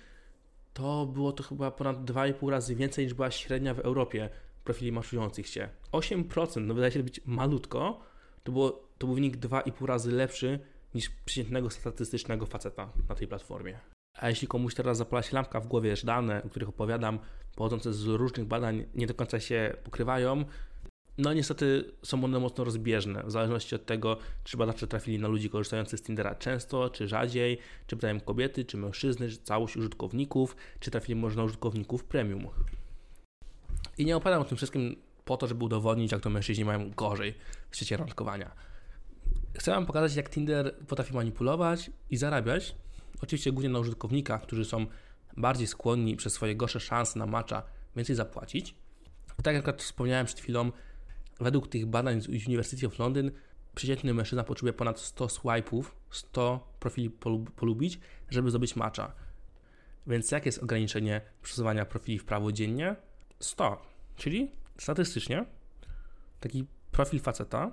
to 0.74 1.06
było 1.06 1.32
to 1.32 1.42
chyba 1.42 1.70
ponad 1.70 2.04
2,5 2.04 2.50
razy 2.50 2.74
więcej 2.74 3.04
niż 3.04 3.14
była 3.14 3.30
średnia 3.30 3.74
w 3.74 3.78
Europie 3.78 4.28
profili 4.64 4.92
maczujących 4.92 5.46
się. 5.46 5.68
8%, 5.92 6.60
no 6.60 6.74
wydaje 6.74 6.92
się 6.92 7.02
być 7.02 7.20
malutko, 7.26 8.00
to, 8.46 8.52
było, 8.52 8.70
to 8.98 9.06
był 9.06 9.14
wynik 9.14 9.36
2,5 9.36 9.86
razy 9.86 10.12
lepszy 10.12 10.58
niż 10.94 11.10
przeciętnego 11.10 11.70
statystycznego 11.70 12.46
faceta 12.46 12.92
na 13.08 13.14
tej 13.14 13.28
platformie. 13.28 13.78
A 14.14 14.28
jeśli 14.28 14.48
komuś 14.48 14.74
teraz 14.74 14.98
zapala 14.98 15.22
się 15.22 15.34
lampka 15.34 15.60
w 15.60 15.66
głowie, 15.66 15.96
że 15.96 16.06
dane, 16.06 16.42
o 16.44 16.48
których 16.48 16.68
opowiadam, 16.68 17.18
pochodzące 17.56 17.92
z 17.92 18.06
różnych 18.06 18.46
badań, 18.46 18.84
nie 18.94 19.06
do 19.06 19.14
końca 19.14 19.40
się 19.40 19.76
pokrywają, 19.84 20.44
no 21.18 21.32
niestety 21.32 21.92
są 22.02 22.24
one 22.24 22.38
mocno 22.38 22.64
rozbieżne, 22.64 23.22
w 23.22 23.30
zależności 23.30 23.74
od 23.74 23.86
tego, 23.86 24.16
czy 24.44 24.56
badacze 24.56 24.86
trafili 24.86 25.18
na 25.18 25.28
ludzi 25.28 25.50
korzystających 25.50 25.98
z 26.00 26.02
Tindera 26.02 26.34
często, 26.34 26.90
czy 26.90 27.08
rzadziej, 27.08 27.58
czy 27.86 27.96
pytają 27.96 28.20
kobiety, 28.20 28.64
czy 28.64 28.76
mężczyzny, 28.76 29.30
czy 29.30 29.38
całość 29.38 29.76
użytkowników, 29.76 30.56
czy 30.80 30.90
trafili 30.90 31.20
może 31.20 31.36
na 31.36 31.44
użytkowników 31.44 32.04
premium. 32.04 32.48
I 33.98 34.04
nie 34.04 34.16
opowiadam 34.16 34.42
o 34.42 34.44
tym 34.44 34.56
wszystkim 34.56 34.96
po 35.26 35.36
to, 35.36 35.46
żeby 35.46 35.64
udowodnić, 35.64 36.12
jak 36.12 36.20
to 36.20 36.30
mężczyźni 36.30 36.64
mają 36.64 36.90
gorzej 36.90 37.34
w 37.70 37.76
świecie 37.76 37.96
randkowania. 37.96 38.50
Chcę 39.58 39.70
Wam 39.70 39.86
pokazać, 39.86 40.16
jak 40.16 40.30
Tinder 40.30 40.76
potrafi 40.88 41.14
manipulować 41.14 41.90
i 42.10 42.16
zarabiać, 42.16 42.74
oczywiście 43.22 43.52
głównie 43.52 43.70
na 43.70 43.78
użytkownikach, 43.78 44.42
którzy 44.42 44.64
są 44.64 44.86
bardziej 45.36 45.66
skłonni 45.66 46.16
przez 46.16 46.32
swoje 46.32 46.56
gorsze 46.56 46.80
szanse 46.80 47.18
na 47.18 47.26
macza 47.26 47.62
więcej 47.96 48.16
zapłacić. 48.16 48.74
Tak 49.42 49.66
jak 49.66 49.78
wspomniałem 49.78 50.26
przed 50.26 50.40
chwilą, 50.40 50.72
według 51.40 51.68
tych 51.68 51.86
badań 51.86 52.20
z 52.20 52.28
University 52.28 52.86
of 52.86 52.98
London 52.98 53.30
przeciętny 53.74 54.14
mężczyzna 54.14 54.44
potrzebuje 54.44 54.72
ponad 54.72 55.00
100 55.00 55.26
swipe'ów, 55.26 55.84
100 56.10 56.74
profili 56.80 57.10
polubić, 57.56 58.00
żeby 58.30 58.50
zdobyć 58.50 58.76
macza. 58.76 59.12
Więc 60.06 60.30
jakie 60.30 60.48
jest 60.48 60.62
ograniczenie 60.62 61.20
przesuwania 61.42 61.86
profili 61.86 62.18
w 62.18 62.24
prawo 62.24 62.52
dziennie? 62.52 62.96
100. 63.40 63.82
Czyli 64.16 64.50
statystycznie 64.78 65.44
taki 66.40 66.66
profil 66.92 67.20
faceta 67.20 67.72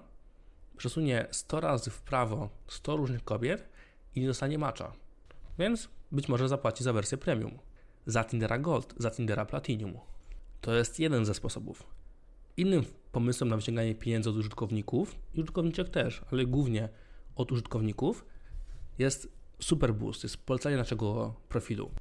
przesunie 0.78 1.28
100 1.32 1.60
razy 1.60 1.90
w 1.90 2.02
prawo 2.02 2.50
100 2.68 2.98
różnych 2.98 3.24
kobiet 3.24 3.70
i 4.16 4.22
nie 4.22 4.28
dostanie 4.28 4.58
macza. 4.58 4.94
Więc 5.60 5.90
być 6.12 6.28
może 6.28 6.50
zapłaci 6.50 6.84
za 6.84 6.94
wersję 6.94 7.18
premium, 7.18 7.60
za 8.06 8.24
Tindera 8.24 8.60
Gold, 8.60 8.94
za 8.98 9.12
Tindera 9.12 9.46
Platinum. 9.46 10.00
To 10.62 10.74
jest 10.74 11.00
jeden 11.00 11.26
ze 11.26 11.34
sposobów. 11.34 11.84
Innym 12.58 12.86
pomysłem 13.12 13.50
na 13.50 13.56
wyciąganie 13.56 13.96
pieniędzy 13.96 14.30
od 14.30 14.36
użytkowników, 14.36 15.16
i 15.34 15.42
użytkowniczek 15.42 15.90
też, 15.90 16.22
ale 16.32 16.46
głównie 16.46 16.90
od 17.36 17.52
użytkowników, 17.52 18.26
jest 19.00 19.32
Superboost, 19.60 20.24
jest 20.24 20.38
polecanie 20.38 20.78
naszego 20.78 21.34
profilu. 21.50 21.92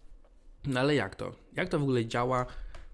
No 0.64 0.80
ale 0.80 0.94
jak 0.94 1.16
to? 1.16 1.34
Jak 1.56 1.68
to 1.68 1.78
w 1.78 1.82
ogóle 1.82 2.06
działa? 2.06 2.46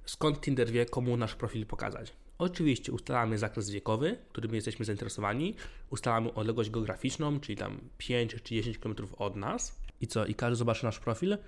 Skąd 0.09 0.41
Tinder 0.41 0.71
wie, 0.71 0.87
komu 0.87 1.17
nasz 1.17 1.35
profil 1.35 1.67
pokazać? 1.67 2.13
Oczywiście 2.39 2.93
ustalamy 2.93 3.39
zakres 3.39 3.71
wiekowy, 3.71 4.19
którym 4.29 4.55
jesteśmy 4.55 4.85
zainteresowani, 4.85 5.55
ustalamy 5.91 6.35
odległość 6.35 6.71
geograficzną, 6.71 7.41
czyli 7.41 7.59
tam 7.59 7.81
5 7.99 8.35
czy 8.43 8.55
10 8.55 8.79
km 8.79 8.95
od 9.19 9.37
nas. 9.37 9.81
I 10.01 10.07
co? 10.07 10.27
I 10.27 10.35
każdy 10.35 10.57
zobaczy 10.57 10.85
nasz 10.85 10.99
profil? 10.99 11.39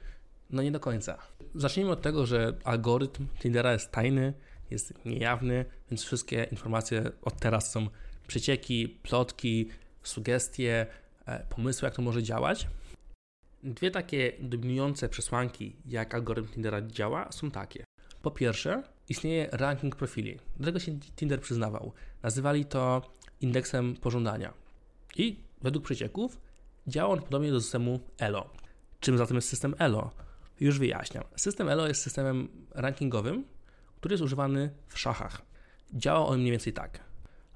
No 0.50 0.62
nie 0.62 0.72
do 0.72 0.80
końca. 0.80 1.18
Zacznijmy 1.54 1.90
od 1.90 2.02
tego, 2.02 2.26
że 2.26 2.56
algorytm 2.64 3.26
Tindera 3.42 3.72
jest 3.72 3.90
tajny, 3.90 4.32
jest 4.70 5.04
niejawny, 5.04 5.64
więc 5.90 6.04
wszystkie 6.04 6.44
informacje 6.50 7.10
od 7.22 7.36
teraz 7.36 7.72
są 7.72 7.88
przecieki, 8.26 8.88
plotki, 8.88 9.68
sugestie, 10.02 10.86
e, 11.26 11.46
pomysły, 11.50 11.86
jak 11.86 11.94
to 11.94 12.02
może 12.02 12.22
działać. 12.22 12.66
Dwie 13.62 13.90
takie 13.90 14.32
dominujące 14.40 15.08
przesłanki, 15.08 15.76
jak 15.86 16.14
algorytm 16.14 16.48
Tindera 16.48 16.82
działa, 16.82 17.32
są 17.32 17.50
takie. 17.50 17.89
Po 18.22 18.30
pierwsze, 18.30 18.82
istnieje 19.08 19.48
ranking 19.52 19.96
profili. 19.96 20.38
Do 20.56 20.64
tego 20.64 20.78
się 20.78 21.00
Tinder 21.00 21.40
przyznawał. 21.40 21.92
Nazywali 22.22 22.64
to 22.64 23.02
indeksem 23.40 23.96
pożądania. 23.96 24.52
I 25.16 25.40
według 25.62 25.84
przecieków 25.84 26.40
działa 26.86 27.12
on 27.12 27.22
podobnie 27.22 27.50
do 27.50 27.60
systemu 27.60 28.00
ELO. 28.18 28.50
Czym 29.00 29.18
zatem 29.18 29.36
jest 29.36 29.48
system 29.48 29.74
ELO? 29.78 30.10
Już 30.60 30.78
wyjaśniam. 30.78 31.24
System 31.36 31.68
ELO 31.68 31.88
jest 31.88 32.02
systemem 32.02 32.48
rankingowym, 32.70 33.44
który 33.96 34.12
jest 34.12 34.24
używany 34.24 34.70
w 34.88 34.98
szachach. 34.98 35.42
Działa 35.92 36.26
on 36.26 36.38
mniej 36.38 36.50
więcej 36.50 36.72
tak. 36.72 37.00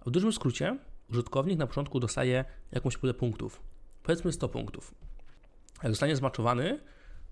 W 0.07 0.11
dużym 0.11 0.33
skrócie, 0.33 0.79
użytkownik 1.11 1.59
na 1.59 1.67
początku 1.67 2.01
dostaje 2.01 2.45
jakąś 2.73 2.97
pulę 2.97 3.15
punktów. 3.15 3.63
Powiedzmy 4.03 4.33
100 4.33 4.49
punktów. 4.49 4.95
Jak 5.83 5.93
zostanie 5.93 6.17
zmaczowany, 6.17 6.81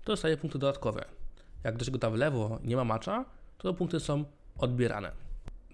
to 0.03 0.11
dostaje 0.11 0.37
punkty 0.37 0.59
dodatkowe. 0.59 1.05
Jak 1.63 1.77
czego 1.77 1.99
tam 1.99 2.13
w 2.13 2.15
lewo 2.15 2.59
nie 2.63 2.75
ma 2.75 2.83
macza, 2.83 3.25
to 3.57 3.71
te 3.71 3.77
punkty 3.77 3.99
są 3.99 4.25
odbierane. 4.57 5.11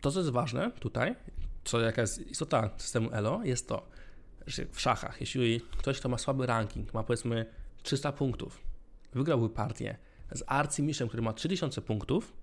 To, 0.02 0.12
co 0.12 0.20
jest 0.20 0.32
ważne 0.32 0.72
tutaj, 0.72 1.16
co 1.64 1.80
jaka 1.80 2.02
jest 2.02 2.28
istota 2.28 2.70
systemu 2.78 3.10
ELO, 3.12 3.42
jest 3.44 3.68
to, 3.68 3.86
że 4.48 4.66
w 4.66 4.82
szachach, 4.82 5.20
jeśli 5.20 5.62
ktoś, 5.78 6.00
kto 6.00 6.10
ma 6.10 6.18
słaby 6.18 6.46
ranking, 6.46 6.94
ma 6.94 7.04
powiedzmy 7.04 7.46
300 7.84 8.12
punktów, 8.12 8.62
wygrałby 9.14 9.50
partię 9.50 9.98
z 10.32 10.44
arcymistrzem, 10.48 11.08
który 11.08 11.24
ma 11.24 11.34
3000 11.34 11.82
punktów, 11.82 12.34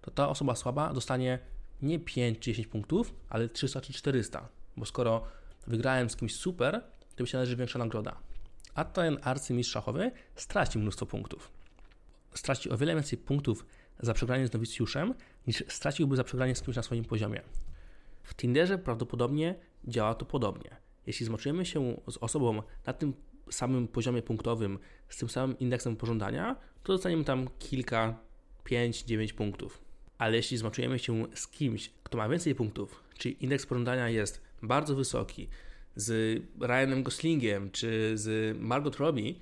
to 0.00 0.10
ta 0.10 0.28
osoba 0.28 0.54
słaba 0.54 0.92
dostanie 0.92 1.38
nie 1.82 1.98
5 1.98 2.38
czy 2.38 2.50
10 2.50 2.66
punktów, 2.68 3.14
ale 3.28 3.48
300 3.48 3.80
czy 3.80 3.92
400. 3.92 4.48
Bo 4.76 4.84
skoro 4.84 5.22
wygrałem 5.66 6.10
z 6.10 6.16
kimś 6.16 6.34
super, 6.34 6.82
to 7.16 7.22
mi 7.22 7.28
się 7.28 7.38
należy 7.38 7.56
większa 7.56 7.78
nagroda. 7.78 8.16
A 8.74 8.84
ten 8.84 9.18
arcymistrz 9.22 9.72
szachowy 9.72 10.10
straci 10.36 10.78
mnóstwo 10.78 11.06
punktów. 11.06 11.59
Straci 12.34 12.70
o 12.70 12.76
wiele 12.76 12.94
więcej 12.94 13.18
punktów 13.18 13.66
za 14.00 14.14
przegranie 14.14 14.46
z 14.46 14.52
nowicjuszem, 14.52 15.14
niż 15.46 15.64
straciłby 15.68 16.16
za 16.16 16.24
przegranie 16.24 16.54
z 16.54 16.62
kimś 16.62 16.76
na 16.76 16.82
swoim 16.82 17.04
poziomie. 17.04 17.42
W 18.22 18.34
Tinderze 18.34 18.78
prawdopodobnie 18.78 19.54
działa 19.84 20.14
to 20.14 20.24
podobnie. 20.24 20.76
Jeśli 21.06 21.26
zmoczujemy 21.26 21.66
się 21.66 22.00
z 22.10 22.16
osobą 22.16 22.62
na 22.86 22.92
tym 22.92 23.14
samym 23.50 23.88
poziomie 23.88 24.22
punktowym, 24.22 24.78
z 25.08 25.16
tym 25.16 25.28
samym 25.28 25.58
indeksem 25.58 25.96
pożądania, 25.96 26.56
to 26.82 26.92
dostaniemy 26.92 27.24
tam 27.24 27.48
kilka, 27.58 28.18
5-9 28.64 29.32
punktów 29.32 29.90
ale 30.20 30.36
jeśli 30.36 30.56
zmaczujemy 30.56 30.98
się 30.98 31.26
z 31.34 31.48
kimś, 31.48 31.90
kto 32.02 32.18
ma 32.18 32.28
więcej 32.28 32.54
punktów, 32.54 33.04
czyli 33.18 33.44
indeks 33.44 33.66
pożądania 33.66 34.08
jest 34.08 34.40
bardzo 34.62 34.94
wysoki, 34.94 35.48
z 35.96 36.42
Ryanem 36.60 37.02
Goslingiem 37.02 37.70
czy 37.70 38.12
z 38.14 38.56
Margot 38.58 38.96
Robbie, 38.96 39.34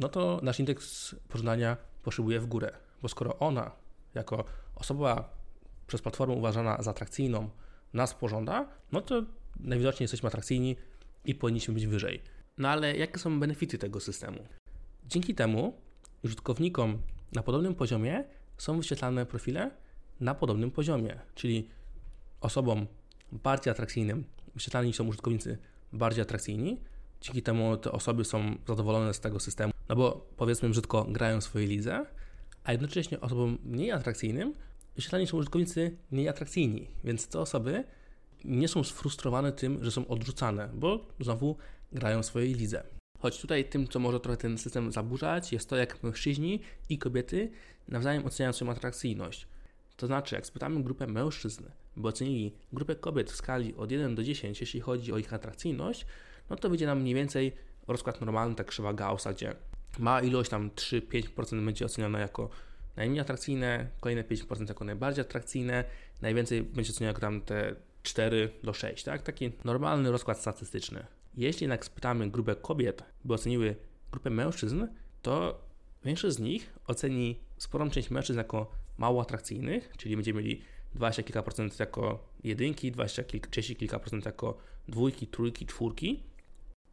no 0.00 0.08
to 0.08 0.40
nasz 0.42 0.60
indeks 0.60 1.14
pożądania 1.28 1.76
poszybuje 2.02 2.40
w 2.40 2.46
górę, 2.46 2.72
bo 3.02 3.08
skoro 3.08 3.38
ona, 3.38 3.70
jako 4.14 4.44
osoba 4.74 5.36
przez 5.86 6.02
platformę 6.02 6.34
uważana 6.34 6.82
za 6.82 6.90
atrakcyjną, 6.90 7.50
nas 7.92 8.14
pożąda, 8.14 8.68
no 8.92 9.00
to 9.00 9.22
najwidoczniej 9.60 10.04
jesteśmy 10.04 10.26
atrakcyjni 10.26 10.76
i 11.24 11.34
powinniśmy 11.34 11.74
być 11.74 11.86
wyżej. 11.86 12.22
No 12.58 12.68
ale 12.68 12.96
jakie 12.96 13.18
są 13.18 13.40
benefity 13.40 13.78
tego 13.78 14.00
systemu? 14.00 14.38
Dzięki 15.06 15.34
temu 15.34 15.80
użytkownikom 16.24 17.02
na 17.32 17.42
podobnym 17.42 17.74
poziomie 17.74 18.24
są 18.58 18.76
wyświetlane 18.76 19.26
profile, 19.26 19.70
na 20.20 20.34
podobnym 20.34 20.70
poziomie, 20.70 21.18
czyli 21.34 21.68
osobom 22.40 22.86
bardziej 23.32 23.70
atrakcyjnym 23.70 24.24
wyświetlani 24.54 24.92
są 24.92 25.06
użytkownicy 25.06 25.58
bardziej 25.92 26.22
atrakcyjni, 26.22 26.80
dzięki 27.20 27.42
temu 27.42 27.76
te 27.76 27.92
osoby 27.92 28.24
są 28.24 28.56
zadowolone 28.68 29.14
z 29.14 29.20
tego 29.20 29.40
systemu, 29.40 29.72
no 29.88 29.96
bo 29.96 30.26
powiedzmy 30.36 30.68
brzydko 30.68 31.04
grają 31.04 31.40
w 31.40 31.44
swojej 31.44 31.68
lidze, 31.68 32.06
a 32.64 32.72
jednocześnie 32.72 33.20
osobom 33.20 33.58
mniej 33.64 33.92
atrakcyjnym 33.92 34.54
wyświetlani 34.96 35.26
są 35.26 35.36
użytkownicy 35.36 35.96
mniej 36.10 36.28
atrakcyjni, 36.28 36.88
więc 37.04 37.28
te 37.28 37.40
osoby 37.40 37.84
nie 38.44 38.68
są 38.68 38.84
sfrustrowane 38.84 39.52
tym, 39.52 39.84
że 39.84 39.90
są 39.90 40.08
odrzucane, 40.08 40.68
bo 40.74 41.06
znowu 41.20 41.56
grają 41.92 42.22
w 42.22 42.26
swojej 42.26 42.54
lidze. 42.54 42.84
Choć 43.18 43.40
tutaj 43.40 43.64
tym, 43.64 43.88
co 43.88 43.98
może 43.98 44.20
trochę 44.20 44.36
ten 44.36 44.58
system 44.58 44.92
zaburzać, 44.92 45.52
jest 45.52 45.68
to, 45.68 45.76
jak 45.76 46.02
mężczyźni 46.02 46.60
i 46.88 46.98
kobiety 46.98 47.50
nawzajem 47.88 48.26
oceniają 48.26 48.52
swoją 48.52 48.70
atrakcyjność. 48.70 49.46
To 49.96 50.06
znaczy, 50.06 50.34
jak 50.34 50.46
spytamy 50.46 50.82
grupę 50.82 51.06
mężczyzn, 51.06 51.64
by 51.96 52.08
ocenili 52.08 52.54
grupę 52.72 52.96
kobiet 52.96 53.30
w 53.30 53.36
skali 53.36 53.74
od 53.74 53.92
1 53.92 54.14
do 54.14 54.24
10, 54.24 54.60
jeśli 54.60 54.80
chodzi 54.80 55.12
o 55.12 55.18
ich 55.18 55.32
atrakcyjność, 55.32 56.06
no 56.50 56.56
to 56.56 56.68
wyjdzie 56.68 56.86
nam 56.86 57.00
mniej 57.00 57.14
więcej 57.14 57.52
rozkład 57.88 58.20
normalny, 58.20 58.54
tak 58.54 58.66
krzywa 58.66 58.92
Gaussa, 58.92 59.32
gdzie 59.32 59.54
ma 59.98 60.20
ilość 60.20 60.50
tam 60.50 60.70
3-5% 60.70 61.64
będzie 61.64 61.84
oceniona 61.84 62.18
jako 62.18 62.50
najmniej 62.96 63.20
atrakcyjne, 63.20 63.88
kolejne 64.00 64.22
5% 64.22 64.68
jako 64.68 64.84
najbardziej 64.84 65.22
atrakcyjne, 65.22 65.84
najwięcej 66.22 66.62
będzie 66.62 66.92
ocenione 66.92 67.10
jako 67.10 67.20
tam 67.20 67.40
te 67.40 67.74
4 68.02 68.50
do 68.62 68.72
6, 68.72 69.04
tak? 69.04 69.22
Taki 69.22 69.52
normalny 69.64 70.10
rozkład 70.10 70.38
statystyczny. 70.40 71.06
Jeśli 71.36 71.64
jednak 71.64 71.84
spytamy 71.84 72.30
grupę 72.30 72.56
kobiet, 72.56 73.04
by 73.24 73.34
oceniły 73.34 73.76
grupę 74.12 74.30
mężczyzn, 74.30 74.86
to 75.22 75.60
większość 76.04 76.36
z 76.36 76.38
nich 76.38 76.72
oceni 76.86 77.40
sporą 77.58 77.90
część 77.90 78.10
mężczyzn 78.10 78.38
jako 78.38 78.70
mało 78.98 79.22
atrakcyjnych, 79.22 79.92
czyli 79.96 80.16
będziemy 80.16 80.42
mieli 80.42 80.62
20 80.94 81.22
kilka 81.22 81.42
procent 81.42 81.80
jako 81.80 82.28
jedynki, 82.44 82.92
20 82.92 83.24
kilka, 83.24 83.50
30 83.50 83.76
kilka 83.76 83.98
procent 83.98 84.26
jako 84.26 84.58
dwójki, 84.88 85.26
trójki, 85.26 85.66
czwórki. 85.66 86.22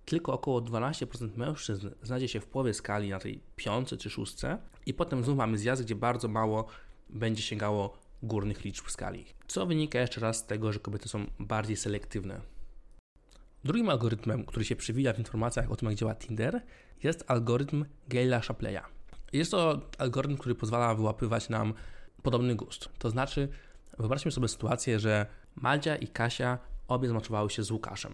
Tylko 0.06 0.34
około 0.34 0.62
12% 0.62 1.38
mężczyzn 1.38 1.90
znajdzie 2.04 2.28
się 2.28 2.40
w 2.40 2.48
połowie 2.48 2.74
skali 2.74 3.10
na 3.10 3.20
tej 3.20 3.42
piątce 3.56 3.98
czy 3.98 4.10
szóstce 4.10 4.58
i 4.86 4.94
potem 4.94 5.24
znów 5.24 5.38
mamy 5.38 5.58
zjazd, 5.58 5.84
gdzie 5.84 5.96
bardzo 5.96 6.28
mało 6.28 6.66
będzie 7.10 7.42
sięgało 7.42 7.98
górnych 8.24 8.64
liczb 8.64 8.90
skali. 8.90 9.26
Co 9.48 9.66
wynika 9.66 10.00
jeszcze 10.00 10.22
raz 10.22 10.38
z 10.38 10.46
tego, 10.46 10.72
że 10.74 10.80
kobiety 10.80 11.10
są 11.10 11.26
bardziej 11.40 11.78
selektywne. 11.78 12.42
Drugim 13.64 13.90
algorytmem, 13.90 14.46
który 14.46 14.66
się 14.66 14.76
przewija 14.76 15.14
w 15.14 15.20
informacjach 15.20 15.72
o 15.72 15.76
tym, 15.76 15.90
jak 15.90 15.98
działa 15.98 16.16
Tinder, 16.16 16.62
jest 17.04 17.24
algorytm 17.28 17.86
Gaila 18.08 18.42
Shapleya. 18.42 18.82
Jest 19.34 19.52
to 19.52 19.82
algorytm, 19.98 20.38
który 20.38 20.56
pozwala 20.56 20.96
wyłapywać 20.96 21.50
nam 21.50 21.74
podobny 22.24 22.56
gust. 22.56 22.90
To 23.00 23.10
znaczy, 23.10 23.48
wyobraźmy 23.98 24.32
sobie 24.32 24.48
sytuację, 24.48 25.00
że 25.00 25.26
Madzia 25.56 25.96
i 25.96 26.08
Kasia 26.08 26.58
obie 26.88 27.10
zmaczowały 27.10 27.50
się 27.50 27.64
z 27.64 27.72
Łukaszem. 27.72 28.14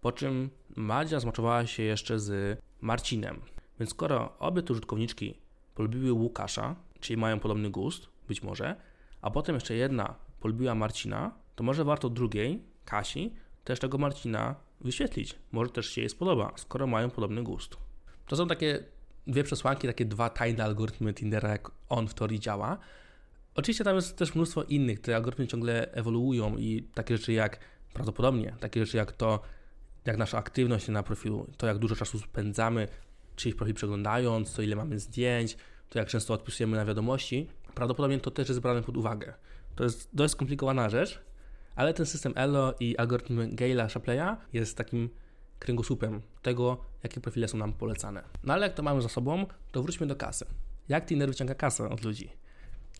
Po 0.00 0.12
czym 0.12 0.50
Madzia 0.76 1.20
zmaczowała 1.20 1.66
się 1.66 1.82
jeszcze 1.82 2.18
z 2.18 2.58
Marcinem. 2.80 3.40
Więc 3.78 3.90
skoro 3.90 4.38
obie 4.38 4.62
te 4.62 4.72
użytkowniczki 4.72 5.34
polubiły 5.74 6.12
Łukasza, 6.12 6.76
czyli 7.00 7.16
mają 7.16 7.40
podobny 7.40 7.70
gust, 7.70 8.08
być 8.28 8.42
może, 8.42 8.76
a 9.22 9.30
potem 9.30 9.54
jeszcze 9.54 9.74
jedna 9.74 10.14
polubiła 10.40 10.74
Marcina, 10.74 11.34
to 11.56 11.64
może 11.64 11.84
warto 11.84 12.08
drugiej, 12.08 12.62
Kasi, 12.84 13.32
też 13.64 13.80
tego 13.80 13.98
Marcina 13.98 14.54
wyświetlić. 14.80 15.34
Może 15.52 15.70
też 15.70 15.86
się 15.86 16.00
jej 16.00 16.10
spodoba, 16.10 16.52
skoro 16.56 16.86
mają 16.86 17.10
podobny 17.10 17.42
gust. 17.42 17.76
To 18.26 18.36
są 18.36 18.48
takie 18.48 18.84
dwie 19.26 19.44
przesłanki, 19.44 19.86
takie 19.86 20.04
dwa 20.04 20.30
tajne 20.30 20.64
algorytmy 20.64 21.14
Tindera, 21.14 21.48
jak 21.48 21.70
on 21.88 22.08
w 22.08 22.14
teorii 22.14 22.40
działa. 22.40 22.78
Oczywiście 23.54 23.84
tam 23.84 23.96
jest 23.96 24.16
też 24.16 24.34
mnóstwo 24.34 24.62
innych, 24.62 25.00
te 25.00 25.16
algorytmy 25.16 25.46
ciągle 25.46 25.92
ewoluują 25.92 26.56
i 26.56 26.82
takie 26.94 27.16
rzeczy 27.16 27.32
jak 27.32 27.60
prawdopodobnie, 27.92 28.56
takie 28.60 28.86
rzeczy 28.86 28.96
jak 28.96 29.12
to, 29.12 29.40
jak 30.04 30.16
nasza 30.16 30.38
aktywność 30.38 30.88
na 30.88 31.02
profilu, 31.02 31.46
to 31.56 31.66
jak 31.66 31.78
dużo 31.78 31.96
czasu 31.96 32.18
spędzamy 32.18 32.88
czyjś 33.36 33.54
profil 33.54 33.74
przeglądając, 33.74 34.54
to 34.54 34.62
ile 34.62 34.76
mamy 34.76 34.98
zdjęć, 34.98 35.56
to 35.88 35.98
jak 35.98 36.08
często 36.08 36.34
odpisujemy 36.34 36.76
na 36.76 36.84
wiadomości, 36.84 37.48
prawdopodobnie 37.74 38.20
to 38.20 38.30
też 38.30 38.48
jest 38.48 38.60
brane 38.60 38.82
pod 38.82 38.96
uwagę. 38.96 39.34
To 39.74 39.84
jest 39.84 40.08
dość 40.12 40.32
skomplikowana 40.32 40.88
rzecz, 40.90 41.20
ale 41.76 41.94
ten 41.94 42.06
system 42.06 42.32
ELO 42.36 42.74
i 42.80 42.96
algorytm 42.96 43.56
Gale'a 43.56 43.88
Shapleya 43.88 44.36
jest 44.52 44.76
takim 44.76 45.10
kręgosłupem 45.58 46.22
tego, 46.42 46.84
jakie 47.02 47.20
profile 47.20 47.48
są 47.48 47.58
nam 47.58 47.72
polecane. 47.72 48.22
No 48.44 48.54
ale 48.54 48.66
jak 48.66 48.76
to 48.76 48.82
mamy 48.82 49.02
za 49.02 49.08
sobą, 49.08 49.46
to 49.72 49.82
wróćmy 49.82 50.06
do 50.06 50.16
kasy. 50.16 50.46
Jak 50.88 51.06
Tinder 51.06 51.28
wyciąga 51.28 51.54
kasę 51.54 51.88
od 51.88 52.04
ludzi? 52.04 52.30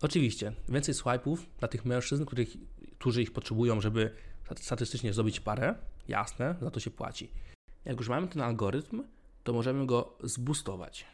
Oczywiście, 0.02 0.52
więcej 0.69 0.95
swipe'ów 0.95 1.37
dla 1.59 1.69
tych 1.69 1.85
mężczyzn, 1.85 2.25
których, 2.25 2.49
którzy 2.99 3.23
ich 3.23 3.33
potrzebują, 3.33 3.80
żeby 3.80 4.11
statystycznie 4.57 5.12
zdobyć 5.12 5.40
parę, 5.40 5.75
jasne, 6.11 6.55
za 6.61 6.71
to 6.71 6.81
się 6.81 6.90
płaci. 6.90 7.31
Jak 7.85 7.99
już 7.99 8.09
mamy 8.09 8.29
ten 8.29 8.43
algorytm, 8.43 9.02
to 9.45 9.52
możemy 9.52 9.87
go 9.87 10.17
zboostować. 10.23 11.07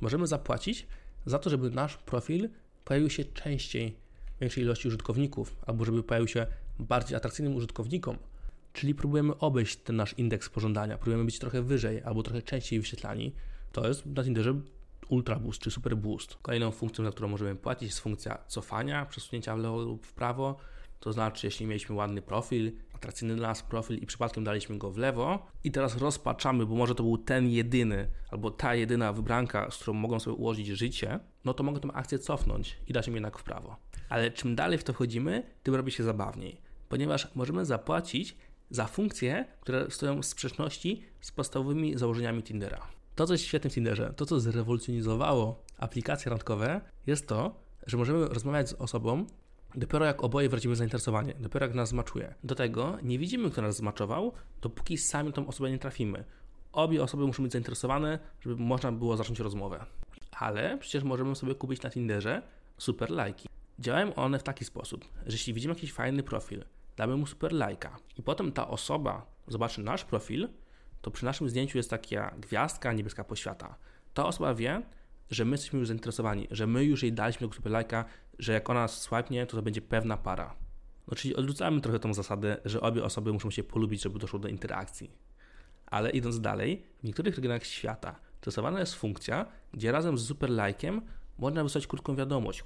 Możemy 0.00 0.26
zapłacić 0.26 0.86
za 1.26 1.38
to, 1.38 1.50
żeby 1.50 1.70
nasz 1.70 1.96
profil 1.96 2.48
pojawił 2.84 3.10
się 3.10 3.24
częściej 3.24 3.96
większej 4.40 4.64
ilości 4.64 4.88
użytkowników, 4.88 5.56
albo 5.66 5.84
żeby 5.84 6.02
pojawił 6.02 6.28
się 6.28 6.46
bardziej 6.78 7.16
atrakcyjnym 7.16 7.56
użytkownikom. 7.56 8.16
Czyli 8.72 8.94
próbujemy 8.94 9.38
obejść 9.38 9.76
ten 9.76 9.96
nasz 9.96 10.14
indeks 10.18 10.48
pożądania, 10.48 10.98
próbujemy 10.98 11.24
być 11.24 11.38
trochę 11.38 11.62
wyżej 11.62 12.02
albo 12.02 12.22
trochę 12.22 12.42
częściej 12.42 12.80
wyświetlani. 12.80 13.32
To 13.72 13.88
jest 13.88 14.06
na 14.06 14.24
Tinderze 14.24 14.54
Ultra 15.08 15.38
Boost 15.38 15.60
czy 15.60 15.70
Super 15.70 15.96
Boost. 15.96 16.38
Kolejną 16.42 16.70
funkcją, 16.70 17.04
za 17.04 17.10
którą 17.10 17.28
możemy 17.28 17.56
płacić, 17.56 17.88
jest 17.88 18.00
funkcja 18.00 18.38
cofania, 18.46 19.06
przesunięcia 19.06 19.56
w 19.56 19.58
lewo 19.58 19.82
lub 19.82 20.06
w 20.06 20.12
prawo. 20.12 20.56
To 21.00 21.12
znaczy, 21.12 21.46
jeśli 21.46 21.66
mieliśmy 21.66 21.94
ładny 21.94 22.22
profil, 22.22 22.72
atrakcyjny 22.98 23.36
dla 23.36 23.48
nas 23.48 23.62
profil 23.62 23.98
i 23.98 24.06
przypadkiem 24.06 24.44
daliśmy 24.44 24.78
go 24.78 24.90
w 24.90 24.96
lewo 24.96 25.46
i 25.64 25.70
teraz 25.70 25.96
rozpaczamy, 25.96 26.66
bo 26.66 26.74
może 26.74 26.94
to 26.94 27.02
był 27.02 27.18
ten 27.18 27.48
jedyny 27.48 28.08
albo 28.30 28.50
ta 28.50 28.74
jedyna 28.74 29.12
wybranka, 29.12 29.70
z 29.70 29.76
którą 29.76 29.92
mogą 29.94 30.20
sobie 30.20 30.36
ułożyć 30.36 30.66
życie, 30.66 31.20
no 31.44 31.54
to 31.54 31.62
mogę 31.62 31.80
tę 31.80 31.88
akcję 31.94 32.18
cofnąć 32.18 32.78
i 32.86 32.92
dać 32.92 33.08
im 33.08 33.14
jednak 33.14 33.38
w 33.38 33.42
prawo. 33.42 33.76
Ale 34.08 34.30
czym 34.30 34.56
dalej 34.56 34.78
w 34.78 34.84
to 34.84 34.92
wchodzimy, 34.92 35.42
tym 35.62 35.74
robi 35.74 35.92
się 35.92 36.04
zabawniej, 36.04 36.60
ponieważ 36.88 37.34
możemy 37.34 37.64
zapłacić 37.64 38.36
za 38.70 38.86
funkcje, 38.86 39.44
które 39.60 39.90
stoją 39.90 40.22
w 40.22 40.26
sprzeczności 40.26 41.02
z 41.20 41.32
podstawowymi 41.32 41.98
założeniami 41.98 42.42
Tindera. 42.42 42.86
To, 43.14 43.26
co 43.26 43.34
jest 43.34 43.44
świetne 43.44 43.70
w 43.70 43.74
Tinderze, 43.74 44.12
to, 44.16 44.26
co 44.26 44.40
zrewolucjonizowało 44.40 45.62
aplikacje 45.78 46.30
randkowe, 46.30 46.80
jest 47.06 47.28
to, 47.28 47.54
że 47.86 47.96
możemy 47.96 48.28
rozmawiać 48.28 48.68
z 48.68 48.72
osobą, 48.72 49.26
Dopiero 49.74 50.04
jak 50.04 50.24
oboje 50.24 50.48
wyrazimy 50.48 50.76
zainteresowanie, 50.76 51.34
dopiero 51.38 51.66
jak 51.66 51.74
nas 51.74 51.88
zmaczuje. 51.88 52.34
Do 52.44 52.54
tego 52.54 52.98
nie 53.02 53.18
widzimy, 53.18 53.50
kto 53.50 53.62
nas 53.62 53.76
zmaczował, 53.76 54.32
dopóki 54.62 54.98
sami 54.98 55.32
tą 55.32 55.46
osobę 55.46 55.70
nie 55.70 55.78
trafimy. 55.78 56.24
Obie 56.72 57.02
osoby 57.02 57.26
muszą 57.26 57.42
być 57.42 57.52
zainteresowane, 57.52 58.18
żeby 58.40 58.56
można 58.56 58.92
było 58.92 59.16
zacząć 59.16 59.40
rozmowę. 59.40 59.84
Ale 60.38 60.78
przecież 60.78 61.04
możemy 61.04 61.36
sobie 61.36 61.54
kupić 61.54 61.82
na 61.82 61.90
Tinderze 61.90 62.42
super 62.78 63.10
lajki. 63.10 63.48
Działają 63.78 64.14
one 64.14 64.38
w 64.38 64.42
taki 64.42 64.64
sposób, 64.64 65.04
że 65.26 65.32
jeśli 65.32 65.54
widzimy 65.54 65.74
jakiś 65.74 65.92
fajny 65.92 66.22
profil, 66.22 66.64
damy 66.96 67.16
mu 67.16 67.26
super 67.26 67.52
lajka 67.52 67.96
i 68.16 68.22
potem 68.22 68.52
ta 68.52 68.68
osoba 68.68 69.26
zobaczy 69.48 69.80
nasz 69.80 70.04
profil, 70.04 70.48
to 71.02 71.10
przy 71.10 71.24
naszym 71.24 71.48
zdjęciu 71.48 71.78
jest 71.78 71.90
taka 71.90 72.34
gwiazdka 72.38 72.92
niebieska 72.92 73.24
poświata. 73.24 73.76
Ta 74.14 74.26
osoba 74.26 74.54
wie, 74.54 74.82
że 75.30 75.44
my 75.44 75.50
jesteśmy 75.50 75.78
już 75.78 75.88
zainteresowani, 75.88 76.48
że 76.50 76.66
my 76.66 76.84
już 76.84 77.02
jej 77.02 77.12
daliśmy 77.12 77.40
tego 77.40 77.54
super 77.54 77.72
lajka, 77.72 78.04
że 78.38 78.52
jak 78.52 78.70
ona 78.70 78.88
swipnie, 78.88 79.46
to 79.46 79.56
to 79.56 79.62
będzie 79.62 79.80
pewna 79.80 80.16
para. 80.16 80.54
No 81.08 81.14
czyli 81.14 81.36
odrzucamy 81.36 81.80
trochę 81.80 81.98
tą 81.98 82.14
zasadę, 82.14 82.56
że 82.64 82.80
obie 82.80 83.04
osoby 83.04 83.32
muszą 83.32 83.50
się 83.50 83.64
polubić, 83.64 84.02
żeby 84.02 84.18
doszło 84.18 84.38
do 84.38 84.48
interakcji. 84.48 85.10
Ale 85.86 86.10
idąc 86.10 86.40
dalej, 86.40 86.82
w 87.00 87.04
niektórych 87.04 87.34
regionach 87.34 87.64
świata 87.64 88.20
stosowana 88.40 88.80
jest 88.80 88.94
funkcja, 88.94 89.46
gdzie 89.72 89.92
razem 89.92 90.18
z 90.18 90.26
super 90.26 90.50
lajkiem 90.50 91.02
można 91.38 91.62
wysłać 91.62 91.86
krótką 91.86 92.16
wiadomość. 92.16 92.64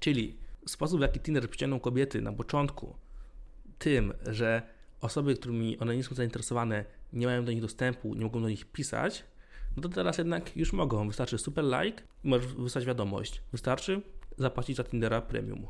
Czyli 0.00 0.36
sposób, 0.66 0.98
w 0.98 1.02
jaki 1.02 1.20
Tinder 1.20 1.50
przyciągnął 1.50 1.80
kobiety 1.80 2.22
na 2.22 2.32
początku, 2.32 2.96
tym, 3.78 4.12
że 4.26 4.62
osoby, 5.00 5.34
którymi 5.34 5.78
one 5.78 5.96
nie 5.96 6.04
są 6.04 6.14
zainteresowane, 6.14 6.84
nie 7.12 7.26
mają 7.26 7.44
do 7.44 7.52
nich 7.52 7.60
dostępu, 7.60 8.14
nie 8.14 8.24
mogą 8.24 8.42
do 8.42 8.48
nich 8.48 8.64
pisać, 8.64 9.24
no 9.76 9.82
to 9.82 9.88
teraz 9.88 10.18
jednak 10.18 10.56
już 10.56 10.72
mogą. 10.72 11.08
Wystarczy 11.08 11.38
super 11.38 11.64
like 11.64 12.02
i 12.24 12.28
możesz 12.28 12.54
wysłać 12.54 12.84
wiadomość. 12.84 13.42
Wystarczy 13.52 14.02
zapłacić 14.38 14.76
za 14.76 14.84
Tindera 14.84 15.20
premium. 15.20 15.66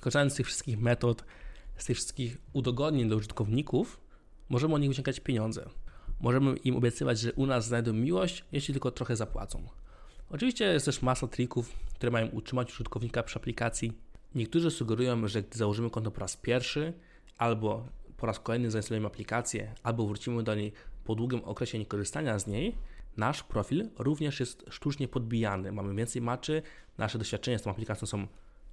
Korzystając 0.00 0.32
z 0.32 0.36
tych 0.36 0.46
wszystkich 0.46 0.78
metod, 0.78 1.24
z 1.76 1.84
tych 1.84 1.96
wszystkich 1.96 2.38
udogodnień 2.52 3.08
dla 3.08 3.16
użytkowników, 3.16 4.00
możemy 4.48 4.74
od 4.74 4.80
nich 4.80 4.90
wyciągać 4.90 5.20
pieniądze. 5.20 5.68
Możemy 6.20 6.56
im 6.56 6.76
obiecywać, 6.76 7.18
że 7.18 7.32
u 7.32 7.46
nas 7.46 7.66
znajdą 7.66 7.92
miłość, 7.92 8.44
jeśli 8.52 8.74
tylko 8.74 8.90
trochę 8.90 9.16
zapłacą. 9.16 9.62
Oczywiście 10.30 10.64
jest 10.64 10.86
też 10.86 11.02
masa 11.02 11.28
trików, 11.28 11.72
które 11.94 12.12
mają 12.12 12.28
utrzymać 12.28 12.72
użytkownika 12.72 13.22
przy 13.22 13.38
aplikacji. 13.38 13.92
Niektórzy 14.34 14.70
sugerują, 14.70 15.28
że 15.28 15.42
gdy 15.42 15.58
założymy 15.58 15.90
konto 15.90 16.10
po 16.10 16.20
raz 16.20 16.36
pierwszy, 16.36 16.92
albo 17.38 17.88
po 18.16 18.26
raz 18.26 18.40
kolejny 18.40 18.70
zainstalujemy 18.70 19.06
aplikację, 19.06 19.74
albo 19.82 20.06
wrócimy 20.06 20.42
do 20.42 20.54
niej 20.54 20.72
po 21.04 21.14
długim 21.14 21.44
okresie 21.44 21.78
niekorzystania 21.78 22.38
z 22.38 22.46
niej, 22.46 22.74
nasz 23.16 23.42
profil 23.42 23.90
również 23.98 24.40
jest 24.40 24.64
sztucznie 24.70 25.08
podbijany. 25.08 25.72
Mamy 25.72 25.94
więcej 25.94 26.22
maczy, 26.22 26.62
nasze 26.98 27.18
doświadczenia 27.18 27.58
z 27.58 27.62
tą 27.62 27.70
aplikacją 27.70 28.06
są 28.06 28.26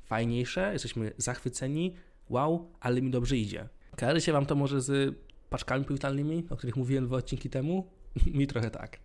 fajniejsze, 0.04 0.74
jesteśmy 0.74 1.12
zachwyceni, 1.18 1.94
wow, 2.30 2.72
ale 2.80 3.02
mi 3.02 3.12
dobrze 3.12 3.38
idzie. 3.38 3.70
Kojarzy 3.98 4.22
się 4.22 4.32
Wam 4.32 4.46
to 4.46 4.56
może 4.56 4.82
z 4.82 5.16
paczkami 5.50 5.86
powitalnymi, 5.86 6.44
o 6.50 6.56
których 6.56 6.76
mówiłem 6.76 7.06
dwa 7.06 7.18
odcinki 7.18 7.50
temu? 7.50 7.88
mi 8.40 8.48
trochę 8.48 8.72
tak. 8.72 9.00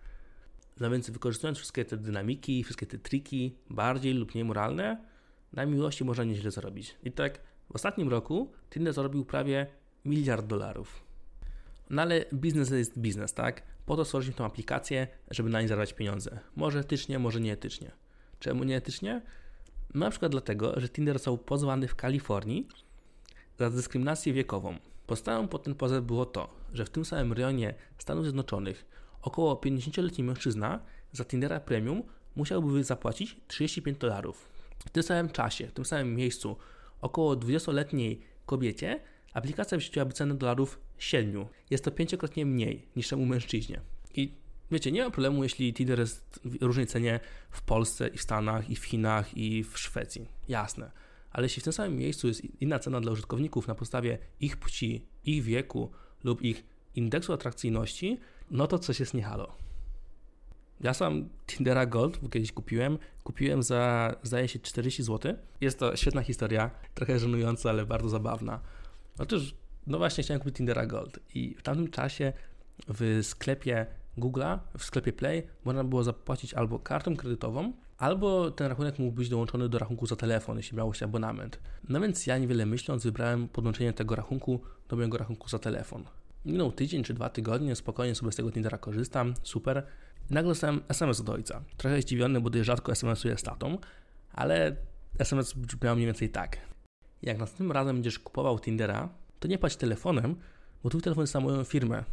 No 0.80 0.90
więc 0.90 1.10
wykorzystując 1.10 1.58
wszystkie 1.58 1.84
te 1.84 1.96
dynamiki, 1.96 2.64
wszystkie 2.64 2.86
te 2.86 2.98
triki, 2.98 3.54
bardziej 3.70 4.14
lub 4.14 4.34
mniej 4.34 4.44
moralne, 4.44 5.04
na 5.52 5.66
miłości 5.66 6.04
można 6.04 6.24
nieźle 6.24 6.50
zarobić. 6.50 6.96
I 7.04 7.12
tak 7.12 7.40
w 7.72 7.74
ostatnim 7.74 8.08
roku 8.08 8.52
Tinder 8.70 8.92
zarobił 8.92 9.24
prawie 9.24 9.66
miliard 10.04 10.46
dolarów. 10.46 11.07
No 11.90 12.02
ale 12.02 12.24
biznes 12.34 12.70
jest 12.70 12.98
biznes, 12.98 13.34
tak? 13.34 13.62
Po 13.86 13.96
to 13.96 14.04
stworzyliśmy 14.04 14.38
tą 14.38 14.44
aplikację, 14.44 15.06
żeby 15.30 15.50
na 15.50 15.58
niej 15.58 15.68
zarabiać 15.68 15.92
pieniądze. 15.92 16.38
Może 16.56 16.78
etycznie, 16.78 17.18
może 17.18 17.40
nieetycznie. 17.40 17.90
Czemu 18.40 18.64
nieetycznie? 18.64 19.22
No 19.94 20.00
na 20.00 20.10
przykład 20.10 20.32
dlatego, 20.32 20.80
że 20.80 20.88
Tinder 20.88 21.14
został 21.14 21.38
pozwany 21.38 21.88
w 21.88 21.94
Kalifornii 21.94 22.68
za 23.58 23.70
dyskryminację 23.70 24.32
wiekową. 24.32 24.78
Podstawą 25.06 25.48
pod 25.48 25.62
ten 25.62 25.74
pozew 25.74 26.04
było 26.04 26.26
to, 26.26 26.48
że 26.72 26.84
w 26.84 26.90
tym 26.90 27.04
samym 27.04 27.32
rejonie 27.32 27.74
Stanów 27.98 28.24
Zjednoczonych 28.24 28.86
około 29.22 29.54
50-letni 29.54 30.24
mężczyzna 30.24 30.80
za 31.12 31.24
Tindera 31.24 31.60
Premium 31.60 32.02
musiałby 32.36 32.84
zapłacić 32.84 33.36
35 33.48 33.98
dolarów. 33.98 34.48
W 34.86 34.90
tym 34.90 35.02
samym 35.02 35.30
czasie, 35.30 35.66
w 35.66 35.72
tym 35.72 35.84
samym 35.84 36.14
miejscu 36.14 36.56
około 37.00 37.36
20-letniej 37.36 38.20
kobiecie 38.46 39.00
aplikacja 39.38 39.78
wyświetliłaby 39.78 40.12
cenę 40.12 40.34
dolarów 40.34 40.80
7. 40.98 41.46
Jest 41.70 41.84
to 41.84 41.90
pięciokrotnie 41.90 42.46
mniej 42.46 42.86
niż 42.96 43.08
temu 43.08 43.26
mężczyźnie. 43.26 43.80
I 44.14 44.32
wiecie, 44.70 44.92
nie 44.92 45.04
ma 45.04 45.10
problemu, 45.10 45.42
jeśli 45.42 45.74
Tinder 45.74 45.98
jest 45.98 46.40
w 46.44 46.62
różnej 46.62 46.86
cenie 46.86 47.20
w 47.50 47.62
Polsce 47.62 48.08
i 48.08 48.18
w 48.18 48.22
Stanach, 48.22 48.70
i 48.70 48.76
w 48.76 48.84
Chinach, 48.84 49.36
i 49.36 49.64
w 49.64 49.78
Szwecji. 49.78 50.28
Jasne. 50.48 50.90
Ale 51.30 51.44
jeśli 51.44 51.60
w 51.60 51.64
tym 51.64 51.72
samym 51.72 51.96
miejscu 51.96 52.28
jest 52.28 52.42
inna 52.60 52.78
cena 52.78 53.00
dla 53.00 53.12
użytkowników 53.12 53.68
na 53.68 53.74
podstawie 53.74 54.18
ich 54.40 54.56
płci, 54.56 55.06
ich 55.24 55.42
wieku 55.42 55.90
lub 56.24 56.42
ich 56.42 56.64
indeksu 56.94 57.32
atrakcyjności, 57.32 58.18
no 58.50 58.66
to 58.66 58.78
coś 58.78 59.00
jest 59.00 59.14
niehalo. 59.14 59.56
Ja 60.80 60.94
sam 60.94 61.28
Tindera 61.46 61.86
Gold 61.86 62.20
kiedyś 62.30 62.52
kupiłem. 62.52 62.98
Kupiłem 63.24 63.62
za, 63.62 64.14
zdaje 64.22 64.48
się, 64.48 64.58
40 64.58 65.02
zł. 65.02 65.34
Jest 65.60 65.78
to 65.78 65.96
świetna 65.96 66.22
historia, 66.22 66.70
trochę 66.94 67.18
żenująca, 67.18 67.70
ale 67.70 67.86
bardzo 67.86 68.08
zabawna. 68.08 68.60
Otóż, 69.18 69.54
no 69.86 69.98
właśnie 69.98 70.24
chciałem 70.24 70.40
kupić 70.40 70.56
Tindera 70.56 70.86
Gold 70.86 71.18
i 71.34 71.54
w 71.54 71.62
tamtym 71.62 71.90
czasie 71.90 72.32
w 72.88 73.20
sklepie 73.22 73.86
Google'a 74.18 74.58
w 74.78 74.84
sklepie 74.84 75.12
Play 75.12 75.42
można 75.64 75.84
było 75.84 76.04
zapłacić 76.04 76.54
albo 76.54 76.78
kartą 76.78 77.16
kredytową, 77.16 77.72
albo 77.98 78.50
ten 78.50 78.66
rachunek 78.66 78.98
mógł 78.98 79.12
być 79.12 79.28
dołączony 79.28 79.68
do 79.68 79.78
rachunku 79.78 80.06
za 80.06 80.16
telefon, 80.16 80.56
jeśli 80.56 80.76
miało 80.76 80.94
się 80.94 81.04
abonament. 81.04 81.60
No 81.88 82.00
więc 82.00 82.26
ja 82.26 82.38
niewiele 82.38 82.66
myśląc 82.66 83.04
wybrałem 83.04 83.48
podłączenie 83.48 83.92
tego 83.92 84.16
rachunku 84.16 84.60
do 84.88 84.96
mojego 84.96 85.18
rachunku 85.18 85.48
za 85.48 85.58
telefon. 85.58 86.04
Minął 86.44 86.72
tydzień 86.72 87.04
czy 87.04 87.14
dwa 87.14 87.28
tygodnie, 87.28 87.76
spokojnie 87.76 88.14
sobie 88.14 88.32
z 88.32 88.36
tego 88.36 88.52
Tindera 88.52 88.78
korzystam, 88.78 89.34
super. 89.42 89.86
Nagle 90.30 90.50
dostałem 90.50 90.80
SMS 90.88 91.20
od 91.20 91.28
ojca. 91.28 91.62
Trochę 91.76 92.02
zdziwiony, 92.02 92.40
bo 92.40 92.50
dość 92.50 92.64
rzadko 92.64 92.92
SMS-uję 92.92 93.38
z 93.38 93.42
tatą, 93.42 93.78
ale 94.32 94.76
SMS 95.18 95.52
brzmiał 95.52 95.94
mniej 95.94 96.06
więcej 96.06 96.30
tak. 96.30 96.58
Jak 97.22 97.38
następnym 97.38 97.72
razem 97.72 97.96
będziesz 97.96 98.18
kupował 98.18 98.58
Tindera, 98.58 99.08
to 99.40 99.48
nie 99.48 99.58
płać 99.58 99.76
telefonem, 99.76 100.36
bo 100.82 100.90
twój 100.90 101.02
telefon 101.02 101.22
jest 101.22 101.34
na 101.34 101.40
moją 101.40 101.64
firmę. 101.64 102.04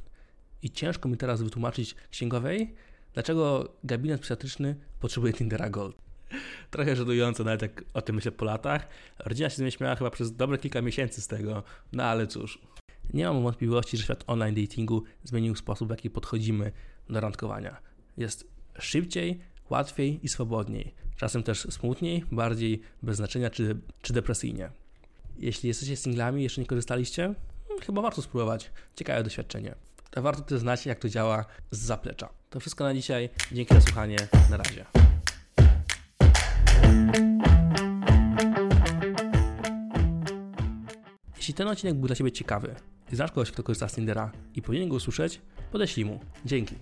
I 0.61 0.71
ciężko 0.71 1.09
mi 1.09 1.17
teraz 1.17 1.41
wytłumaczyć 1.41 1.95
księgowej, 2.11 2.75
dlaczego 3.13 3.73
gabinet 3.83 4.21
psychiatryczny 4.21 4.75
potrzebuje 4.99 5.33
Tindera 5.33 5.69
Gold. 5.69 5.95
Trochę 6.71 6.95
żenujące, 6.95 7.43
nawet 7.43 7.61
jak 7.61 7.83
o 7.93 8.01
tym 8.01 8.15
myślę 8.15 8.31
po 8.31 8.45
latach. 8.45 8.87
Rodzina 9.19 9.49
się 9.49 9.55
z 9.55 9.59
mnie 9.59 9.71
śmiała 9.71 9.95
chyba 9.95 10.11
przez 10.11 10.35
dobre 10.35 10.57
kilka 10.57 10.81
miesięcy 10.81 11.21
z 11.21 11.27
tego, 11.27 11.63
no 11.93 12.03
ale 12.03 12.27
cóż. 12.27 12.59
Nie 13.13 13.25
mam 13.25 13.43
wątpliwości, 13.43 13.97
że 13.97 14.03
świat 14.03 14.23
online 14.27 14.55
datingu 14.55 15.03
zmienił 15.23 15.55
sposób, 15.55 15.87
w 15.87 15.91
jaki 15.91 16.09
podchodzimy 16.09 16.71
do 17.09 17.19
randkowania. 17.19 17.77
Jest 18.17 18.47
szybciej, 18.79 19.39
łatwiej 19.69 20.19
i 20.23 20.27
swobodniej. 20.27 20.93
Czasem 21.17 21.43
też 21.43 21.59
smutniej, 21.59 22.25
bardziej 22.31 22.81
bez 23.03 23.17
znaczenia 23.17 23.49
czy, 23.49 23.77
czy 24.01 24.13
depresyjnie. 24.13 24.69
Jeśli 25.37 25.67
jesteście 25.67 25.95
singlami 25.95 26.43
jeszcze 26.43 26.61
nie 26.61 26.67
korzystaliście, 26.67 27.21
hmm, 27.67 27.85
chyba 27.85 28.01
warto 28.01 28.21
spróbować. 28.21 28.71
Ciekawe 28.95 29.23
doświadczenie. 29.23 29.75
Warto 30.15 30.41
też 30.41 30.59
znać, 30.59 30.85
jak 30.85 30.99
to 30.99 31.09
działa 31.09 31.45
z 31.71 31.79
zaplecza. 31.79 32.29
To 32.49 32.59
wszystko 32.59 32.83
na 32.83 32.93
dzisiaj. 32.93 33.29
Dzięki 33.51 33.73
za 33.73 33.81
słuchanie. 33.81 34.17
Na 34.49 34.57
razie. 34.57 34.85
Jeśli 41.37 41.53
ten 41.53 41.67
odcinek 41.67 41.95
był 41.95 42.07
dla 42.07 42.15
Ciebie 42.15 42.31
ciekawy 42.31 42.75
i 43.11 43.15
znasz 43.15 43.31
kogoś, 43.31 43.51
kto 43.51 43.63
korzysta 43.63 43.87
z 43.87 43.95
Tindera 43.95 44.31
i 44.55 44.61
powinien 44.61 44.89
go 44.89 44.95
usłyszeć, 44.95 45.41
podeślij 45.71 46.05
mu. 46.05 46.19
Dzięki. 46.45 46.75